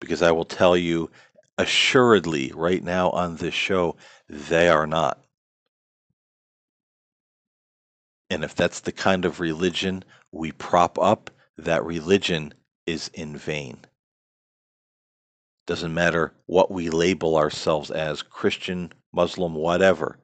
Because 0.00 0.22
I 0.22 0.32
will 0.32 0.44
tell 0.44 0.76
you 0.76 1.10
assuredly 1.58 2.52
right 2.54 2.82
now 2.82 3.10
on 3.10 3.36
this 3.36 3.54
show, 3.54 3.96
they 4.28 4.68
are 4.68 4.86
not. 4.86 5.20
And 8.30 8.42
if 8.42 8.54
that's 8.54 8.80
the 8.80 8.92
kind 8.92 9.24
of 9.24 9.40
religion 9.40 10.04
we 10.32 10.50
prop 10.52 10.98
up, 10.98 11.30
that 11.56 11.84
religion 11.84 12.52
is 12.86 13.08
in 13.14 13.36
vain. 13.36 13.78
Doesn't 15.66 15.94
matter 15.94 16.34
what 16.46 16.70
we 16.70 16.90
label 16.90 17.36
ourselves 17.36 17.90
as 17.90 18.22
Christian, 18.22 18.92
Muslim, 19.12 19.54
whatever. 19.54 20.18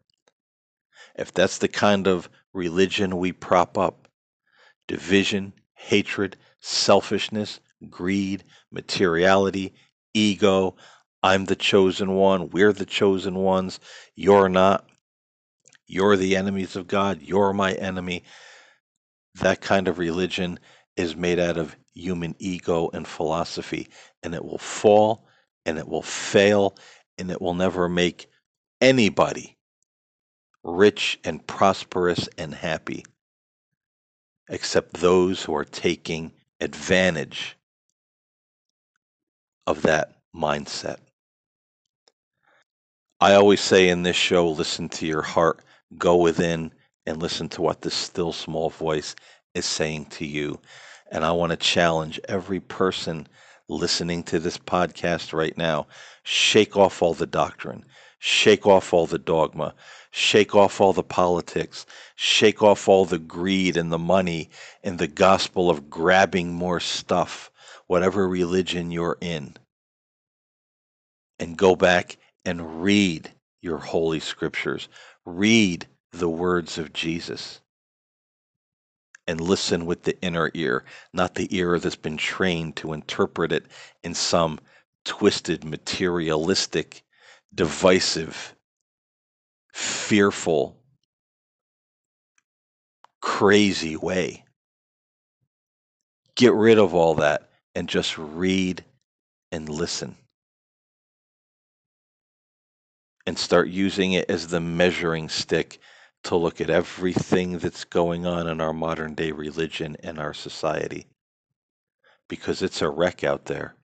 If 1.15 1.33
that's 1.33 1.59
the 1.59 1.69
kind 1.69 2.07
of 2.07 2.29
religion 2.53 3.19
we 3.19 3.33
prop 3.33 3.79
up, 3.79 4.09
division, 4.89 5.53
hatred, 5.75 6.37
selfishness, 6.61 7.61
greed, 7.89 8.45
materiality, 8.71 9.73
ego, 10.13 10.77
I'm 11.23 11.45
the 11.45 11.57
chosen 11.57 12.13
one. 12.15 12.51
We're 12.51 12.73
the 12.73 12.87
chosen 12.87 13.35
ones. 13.35 13.81
You're 14.15 14.49
not. 14.49 14.87
You're 15.87 16.17
the 16.17 16.37
enemies 16.37 16.77
of 16.77 16.87
God. 16.87 17.21
You're 17.21 17.53
my 17.53 17.73
enemy. 17.73 18.25
That 19.37 19.61
kind 19.61 19.89
of 19.89 19.99
religion 19.99 20.59
is 20.97 21.17
made 21.17 21.39
out 21.39 21.57
of 21.57 21.77
human 21.95 22.35
ego 22.39 22.91
and 22.93 23.07
philosophy, 23.07 23.89
and 24.23 24.35
it 24.35 24.45
will 24.45 24.59
fall 24.59 25.27
and 25.67 25.79
it 25.79 25.89
will 25.89 26.03
fail 26.03 26.77
and 27.19 27.31
it 27.31 27.41
will 27.41 27.55
never 27.55 27.89
make 27.89 28.29
anybody 28.81 29.59
rich 30.65 31.19
and 31.25 31.47
prosperous 31.47 32.29
and 32.39 32.55
happy 32.55 33.05
except 34.49 34.95
those 34.95 35.43
who 35.43 35.55
are 35.55 35.65
taking 35.65 36.33
advantage 36.61 37.57
of 39.67 39.83
that 39.83 40.17
mindset. 40.35 40.99
I 43.23 43.35
always 43.35 43.61
say 43.61 43.91
in 43.91 44.03
this 44.03 44.17
show 44.17 44.49
listen 44.49 44.89
to 44.91 45.07
your 45.07 45.21
heart, 45.21 45.61
go 45.99 46.17
within, 46.17 46.73
and 47.05 47.21
listen 47.21 47.51
to 47.51 47.61
what 47.61 47.83
this 47.83 47.95
still 47.95 48.33
small 48.33 48.71
voice 48.71 49.15
is 49.55 49.67
saying 49.67 50.07
to 50.07 50.25
you. 50.25 50.59
And 51.13 51.23
I 51.23 51.33
want 51.33 51.51
to 51.51 51.59
challenge 51.59 52.19
every 52.29 52.61
person 52.61 53.27
listening 53.69 54.23
to 54.25 54.39
this 54.39 54.57
podcast 54.57 55.35
right 55.35 55.57
now 55.59 55.87
shake 56.23 56.79
off 56.79 57.03
all 57.03 57.13
the 57.13 57.27
doctrine, 57.27 57.85
shake 58.21 58.67
off 58.67 58.95
all 58.95 59.07
the 59.07 59.19
dogma, 59.19 59.75
shake 60.11 60.55
off 60.55 60.81
all 60.81 60.95
the 60.95 61.03
politics, 61.03 61.85
shake 62.17 62.63
off 62.63 62.89
all 62.89 63.05
the 63.05 63.19
greed 63.19 63.77
and 63.77 63.93
the 63.93 63.99
money 63.99 64.49
and 64.83 64.99
the 64.99 65.07
gospel 65.07 65.69
of 65.69 65.91
grabbing 65.91 66.55
more 66.55 66.81
stuff, 66.81 67.51
whatever 67.87 68.27
religion 68.27 68.91
you're 68.91 69.19
in, 69.21 69.55
and 71.39 71.59
go 71.59 71.77
back 71.77 72.17
and 72.45 72.83
read 72.83 73.31
your 73.63 73.79
holy 73.79 74.21
scriptures. 74.21 74.89
Read 75.25 75.87
the 76.13 76.29
words 76.29 76.79
of 76.79 76.93
Jesus 76.93 77.61
and 79.27 79.41
listen 79.41 79.87
with 79.87 80.03
the 80.03 80.21
inner 80.23 80.51
ear, 80.55 80.85
not 81.13 81.35
the 81.37 81.55
ear 81.57 81.79
that's 81.79 81.97
been 81.97 82.17
trained 82.17 82.77
to 82.77 82.93
interpret 82.93 83.53
it 83.53 83.67
in 84.03 84.15
some 84.15 84.59
twisted, 85.05 85.65
materialistic, 85.65 87.03
divisive, 87.55 88.55
fearful, 89.73 90.77
crazy 93.21 93.97
way. 93.97 94.45
Get 96.35 96.53
rid 96.55 96.79
of 96.79 96.95
all 96.95 97.15
that 97.17 97.51
and 97.75 97.89
just 97.89 98.19
read 98.19 98.85
and 99.53 99.69
listen. 99.69 100.17
And 103.31 103.39
start 103.39 103.69
using 103.69 104.15
it 104.15 104.29
as 104.29 104.49
the 104.49 104.59
measuring 104.59 105.29
stick 105.29 105.79
to 106.25 106.35
look 106.35 106.61
at 106.61 106.69
everything 106.69 107.59
that's 107.59 107.85
going 107.85 108.27
on 108.27 108.49
in 108.49 108.61
our 108.61 108.73
modern 108.73 109.15
day 109.15 109.31
religion 109.31 109.97
and 110.03 110.19
our 110.19 110.35
society. 110.35 111.07
Because 112.29 112.61
it's 112.61 112.83
a 112.83 112.91
wreck 112.91 113.23
out 113.23 113.45
there. 113.45 113.77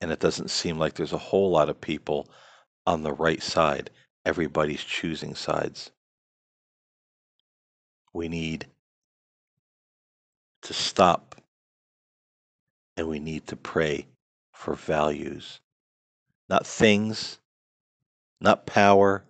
And 0.00 0.10
it 0.10 0.18
doesn't 0.18 0.50
seem 0.50 0.80
like 0.80 0.94
there's 0.94 1.12
a 1.12 1.18
whole 1.18 1.52
lot 1.52 1.68
of 1.68 1.80
people 1.80 2.28
on 2.88 3.04
the 3.04 3.12
right 3.12 3.40
side. 3.40 3.90
Everybody's 4.26 4.82
choosing 4.82 5.36
sides. 5.36 5.92
We 8.12 8.26
need 8.26 8.66
to 10.62 10.74
stop 10.74 11.36
and 12.96 13.06
we 13.06 13.20
need 13.20 13.46
to 13.46 13.54
pray 13.54 14.08
for 14.50 14.74
values, 14.74 15.60
not 16.48 16.66
things, 16.66 17.38
not 18.40 18.66
power, 18.66 19.24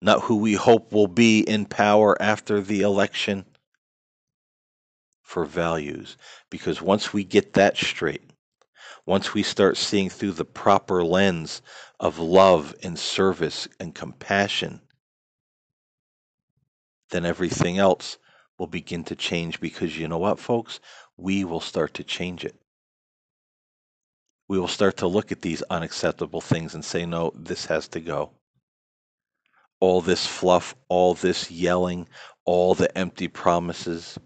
not 0.00 0.22
who 0.22 0.36
we 0.36 0.54
hope 0.54 0.92
will 0.92 1.06
be 1.08 1.40
in 1.40 1.64
power 1.64 2.20
after 2.20 2.60
the 2.60 2.82
election, 2.82 3.44
for 5.32 5.44
values. 5.46 6.18
Because 6.50 6.82
once 6.82 7.12
we 7.12 7.24
get 7.24 7.54
that 7.54 7.76
straight, 7.76 8.22
once 9.06 9.32
we 9.32 9.42
start 9.42 9.76
seeing 9.78 10.10
through 10.10 10.32
the 10.32 10.44
proper 10.44 11.02
lens 11.02 11.62
of 11.98 12.18
love 12.18 12.74
and 12.82 12.98
service 12.98 13.66
and 13.80 13.94
compassion, 13.94 14.82
then 17.10 17.24
everything 17.24 17.78
else 17.78 18.18
will 18.58 18.66
begin 18.66 19.04
to 19.04 19.16
change 19.16 19.60
because 19.60 19.98
you 19.98 20.06
know 20.06 20.18
what, 20.18 20.38
folks? 20.38 20.80
We 21.16 21.44
will 21.44 21.60
start 21.60 21.94
to 21.94 22.04
change 22.04 22.44
it. 22.44 22.61
We 24.52 24.58
will 24.58 24.68
start 24.68 24.98
to 24.98 25.06
look 25.06 25.32
at 25.32 25.40
these 25.40 25.62
unacceptable 25.70 26.42
things 26.42 26.74
and 26.74 26.84
say, 26.84 27.06
no, 27.06 27.32
this 27.34 27.64
has 27.64 27.88
to 27.88 28.00
go 28.00 28.32
all 29.80 30.02
this 30.02 30.26
fluff, 30.26 30.74
all 30.90 31.14
this 31.14 31.50
yelling, 31.50 32.06
all 32.44 32.74
the 32.74 32.98
empty 32.98 33.28
promises, 33.28 34.18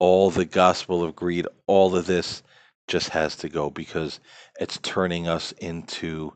all 0.00 0.28
the 0.28 0.44
gospel 0.44 1.04
of 1.04 1.14
greed, 1.14 1.46
all 1.68 1.94
of 1.94 2.06
this 2.06 2.42
just 2.88 3.10
has 3.10 3.36
to 3.36 3.48
go 3.48 3.70
because 3.70 4.18
it's 4.58 4.80
turning 4.82 5.28
us 5.28 5.52
into, 5.52 6.32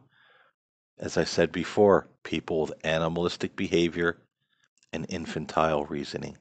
as 0.96 1.16
I 1.16 1.24
said 1.24 1.50
before, 1.50 2.06
people 2.22 2.60
with 2.60 2.72
animalistic 2.84 3.56
behavior 3.56 4.16
and 4.92 5.06
infantile 5.08 5.86
reasoning. 5.86 6.38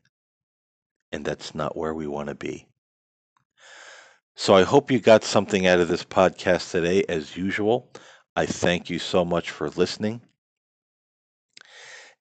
And 1.11 1.25
that's 1.25 1.55
not 1.55 1.75
where 1.75 1.95
we 1.95 2.05
want 2.05 2.29
to 2.29 2.35
be. 2.35 2.67
So 4.39 4.53
I 4.53 4.61
hope 4.61 4.91
you 4.91 4.99
got 4.99 5.23
something 5.23 5.65
out 5.65 5.79
of 5.79 5.87
this 5.87 6.03
podcast 6.03 6.69
today, 6.69 7.03
as 7.09 7.35
usual. 7.35 7.91
I 8.35 8.45
thank 8.45 8.87
you 8.87 8.99
so 8.99 9.25
much 9.25 9.49
for 9.49 9.67
listening. 9.71 10.21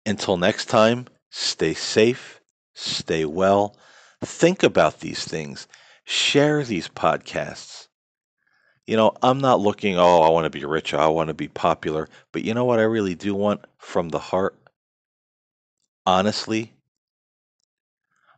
Until 0.07 0.39
next 0.39 0.65
time, 0.65 1.09
stay 1.29 1.75
safe, 1.75 2.41
stay 2.73 3.27
well, 3.27 3.77
think 4.25 4.63
about 4.63 5.01
these 5.01 5.27
things, 5.27 5.69
share 6.05 6.65
these 6.65 6.89
podcasts. 6.89 7.89
You 8.87 8.97
know, 8.97 9.13
I'm 9.21 9.43
not 9.43 9.61
looking, 9.61 9.99
oh, 9.99 10.23
I 10.23 10.31
want 10.31 10.51
to 10.51 10.59
be 10.59 10.65
rich, 10.65 10.95
I 10.95 11.09
want 11.09 11.29
to 11.29 11.35
be 11.35 11.49
popular. 11.49 12.09
But 12.33 12.45
you 12.45 12.55
know 12.55 12.65
what 12.65 12.79
I 12.79 12.85
really 12.85 13.15
do 13.15 13.35
want 13.35 13.61
from 13.77 14.09
the 14.09 14.19
heart? 14.19 14.59
Honestly, 16.07 16.73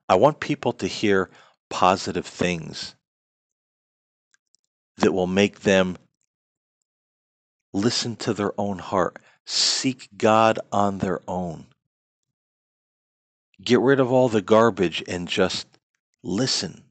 I 0.08 0.16
want 0.16 0.40
people 0.40 0.72
to 0.72 0.88
hear 0.88 1.30
positive 1.70 2.26
things 2.26 2.96
that 4.98 5.12
will 5.12 5.26
make 5.26 5.60
them 5.60 5.96
listen 7.72 8.16
to 8.16 8.34
their 8.34 8.52
own 8.58 8.78
heart 8.78 9.18
seek 9.48 10.08
God 10.16 10.58
on 10.70 10.98
their 10.98 11.20
own. 11.26 11.64
Get 13.62 13.80
rid 13.80 13.98
of 13.98 14.12
all 14.12 14.28
the 14.28 14.42
garbage 14.42 15.02
and 15.08 15.26
just 15.26 15.66
listen. 16.22 16.84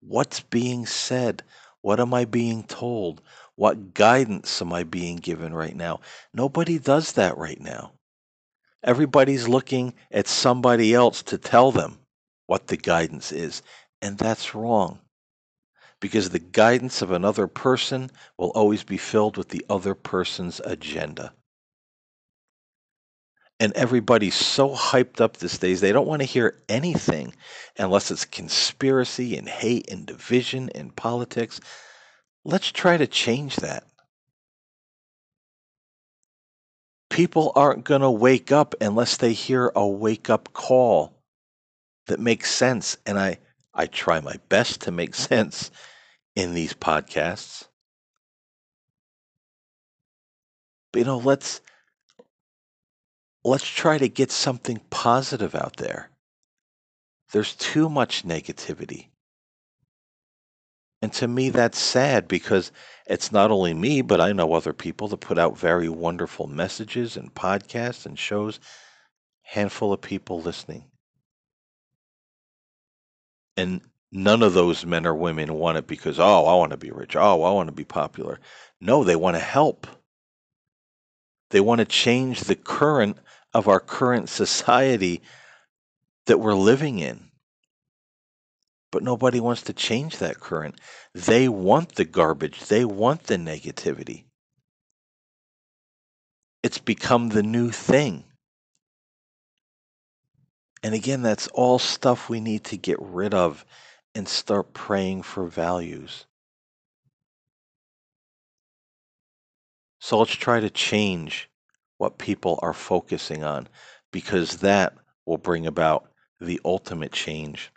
What's 0.00 0.40
being 0.40 0.86
said? 0.86 1.42
What 1.80 1.98
am 1.98 2.14
I 2.14 2.24
being 2.24 2.62
told? 2.62 3.20
What 3.56 3.94
guidance 3.94 4.62
am 4.62 4.72
I 4.72 4.84
being 4.84 5.16
given 5.16 5.52
right 5.52 5.74
now? 5.74 6.00
Nobody 6.32 6.78
does 6.78 7.12
that 7.12 7.36
right 7.36 7.60
now. 7.60 7.92
Everybody's 8.84 9.48
looking 9.48 9.94
at 10.12 10.28
somebody 10.28 10.94
else 10.94 11.22
to 11.24 11.38
tell 11.38 11.72
them 11.72 11.98
what 12.46 12.68
the 12.68 12.76
guidance 12.76 13.32
is, 13.32 13.62
and 14.00 14.16
that's 14.18 14.54
wrong 14.54 15.00
because 16.04 16.28
the 16.28 16.38
guidance 16.38 17.00
of 17.00 17.10
another 17.10 17.46
person 17.46 18.10
will 18.36 18.50
always 18.50 18.84
be 18.84 18.98
filled 18.98 19.38
with 19.38 19.48
the 19.48 19.64
other 19.70 19.94
person's 19.94 20.60
agenda. 20.66 21.32
And 23.58 23.72
everybody's 23.72 24.34
so 24.34 24.68
hyped 24.74 25.22
up 25.22 25.38
these 25.38 25.56
days, 25.56 25.80
they 25.80 25.92
don't 25.92 26.06
want 26.06 26.20
to 26.20 26.26
hear 26.26 26.62
anything 26.68 27.32
unless 27.78 28.10
it's 28.10 28.26
conspiracy 28.26 29.34
and 29.38 29.48
hate 29.48 29.90
and 29.90 30.04
division 30.04 30.68
and 30.74 30.94
politics. 30.94 31.58
Let's 32.44 32.70
try 32.70 32.98
to 32.98 33.06
change 33.06 33.56
that. 33.56 33.84
People 37.08 37.50
aren't 37.56 37.84
going 37.84 38.02
to 38.02 38.10
wake 38.10 38.52
up 38.52 38.74
unless 38.78 39.16
they 39.16 39.32
hear 39.32 39.72
a 39.74 39.88
wake 39.88 40.28
up 40.28 40.52
call 40.52 41.14
that 42.08 42.20
makes 42.20 42.50
sense. 42.50 42.98
And 43.06 43.18
I, 43.18 43.38
I 43.72 43.86
try 43.86 44.20
my 44.20 44.36
best 44.50 44.82
to 44.82 44.90
make 44.90 45.14
sense 45.30 45.70
in 46.34 46.54
these 46.54 46.74
podcasts. 46.74 47.66
But, 50.92 51.00
you 51.00 51.04
know, 51.04 51.18
let's 51.18 51.60
let's 53.44 53.66
try 53.66 53.98
to 53.98 54.08
get 54.08 54.30
something 54.30 54.80
positive 54.90 55.54
out 55.54 55.76
there. 55.76 56.10
There's 57.32 57.54
too 57.56 57.88
much 57.88 58.24
negativity. 58.24 59.08
And 61.02 61.12
to 61.14 61.28
me, 61.28 61.50
that's 61.50 61.78
sad 61.78 62.28
because 62.28 62.72
it's 63.06 63.30
not 63.30 63.50
only 63.50 63.74
me, 63.74 64.00
but 64.00 64.22
I 64.22 64.32
know 64.32 64.54
other 64.54 64.72
people 64.72 65.08
that 65.08 65.18
put 65.18 65.38
out 65.38 65.58
very 65.58 65.88
wonderful 65.88 66.46
messages 66.46 67.16
and 67.16 67.34
podcasts 67.34 68.06
and 68.06 68.18
shows. 68.18 68.58
Handful 69.42 69.92
of 69.92 70.00
people 70.00 70.40
listening. 70.40 70.84
And 73.56 73.82
None 74.16 74.44
of 74.44 74.54
those 74.54 74.86
men 74.86 75.06
or 75.06 75.14
women 75.14 75.54
want 75.54 75.76
it 75.76 75.88
because, 75.88 76.20
oh, 76.20 76.44
I 76.46 76.54
want 76.54 76.70
to 76.70 76.76
be 76.76 76.92
rich. 76.92 77.16
Oh, 77.16 77.42
I 77.42 77.50
want 77.50 77.66
to 77.66 77.74
be 77.74 77.84
popular. 77.84 78.38
No, 78.80 79.02
they 79.02 79.16
want 79.16 79.34
to 79.34 79.42
help. 79.42 79.88
They 81.50 81.60
want 81.60 81.80
to 81.80 81.84
change 81.84 82.42
the 82.42 82.54
current 82.54 83.18
of 83.52 83.66
our 83.66 83.80
current 83.80 84.28
society 84.28 85.22
that 86.26 86.38
we're 86.38 86.54
living 86.54 87.00
in. 87.00 87.30
But 88.92 89.02
nobody 89.02 89.40
wants 89.40 89.62
to 89.62 89.72
change 89.72 90.18
that 90.18 90.38
current. 90.38 90.80
They 91.12 91.48
want 91.48 91.96
the 91.96 92.04
garbage, 92.04 92.60
they 92.66 92.84
want 92.84 93.24
the 93.24 93.36
negativity. 93.36 94.26
It's 96.62 96.78
become 96.78 97.30
the 97.30 97.42
new 97.42 97.72
thing. 97.72 98.22
And 100.84 100.94
again, 100.94 101.22
that's 101.22 101.48
all 101.48 101.80
stuff 101.80 102.28
we 102.28 102.38
need 102.38 102.62
to 102.64 102.76
get 102.76 102.98
rid 103.00 103.34
of 103.34 103.64
and 104.14 104.28
start 104.28 104.72
praying 104.72 105.22
for 105.22 105.46
values. 105.46 106.26
So 109.98 110.18
let's 110.18 110.34
try 110.34 110.60
to 110.60 110.70
change 110.70 111.48
what 111.98 112.18
people 112.18 112.58
are 112.62 112.74
focusing 112.74 113.42
on 113.42 113.68
because 114.12 114.58
that 114.58 114.94
will 115.26 115.38
bring 115.38 115.66
about 115.66 116.10
the 116.40 116.60
ultimate 116.64 117.12
change 117.12 117.72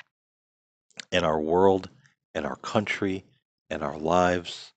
in 1.12 1.24
our 1.24 1.40
world, 1.40 1.90
in 2.36 2.46
our 2.46 2.58
country, 2.58 3.26
in 3.70 3.82
our 3.82 3.98
lives. 3.98 4.74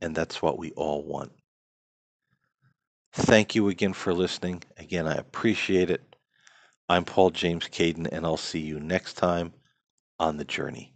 And 0.00 0.14
that's 0.14 0.40
what 0.40 0.58
we 0.58 0.70
all 0.72 1.02
want. 1.02 1.32
Thank 3.12 3.54
you 3.54 3.68
again 3.68 3.92
for 3.92 4.14
listening. 4.14 4.62
Again, 4.76 5.06
I 5.06 5.14
appreciate 5.14 5.90
it. 5.90 6.16
I'm 6.88 7.04
Paul 7.04 7.30
James 7.30 7.64
Caiden, 7.66 8.06
and 8.12 8.24
I'll 8.24 8.36
see 8.36 8.60
you 8.60 8.78
next 8.78 9.14
time 9.14 9.52
on 10.18 10.36
the 10.36 10.44
journey. 10.44 10.95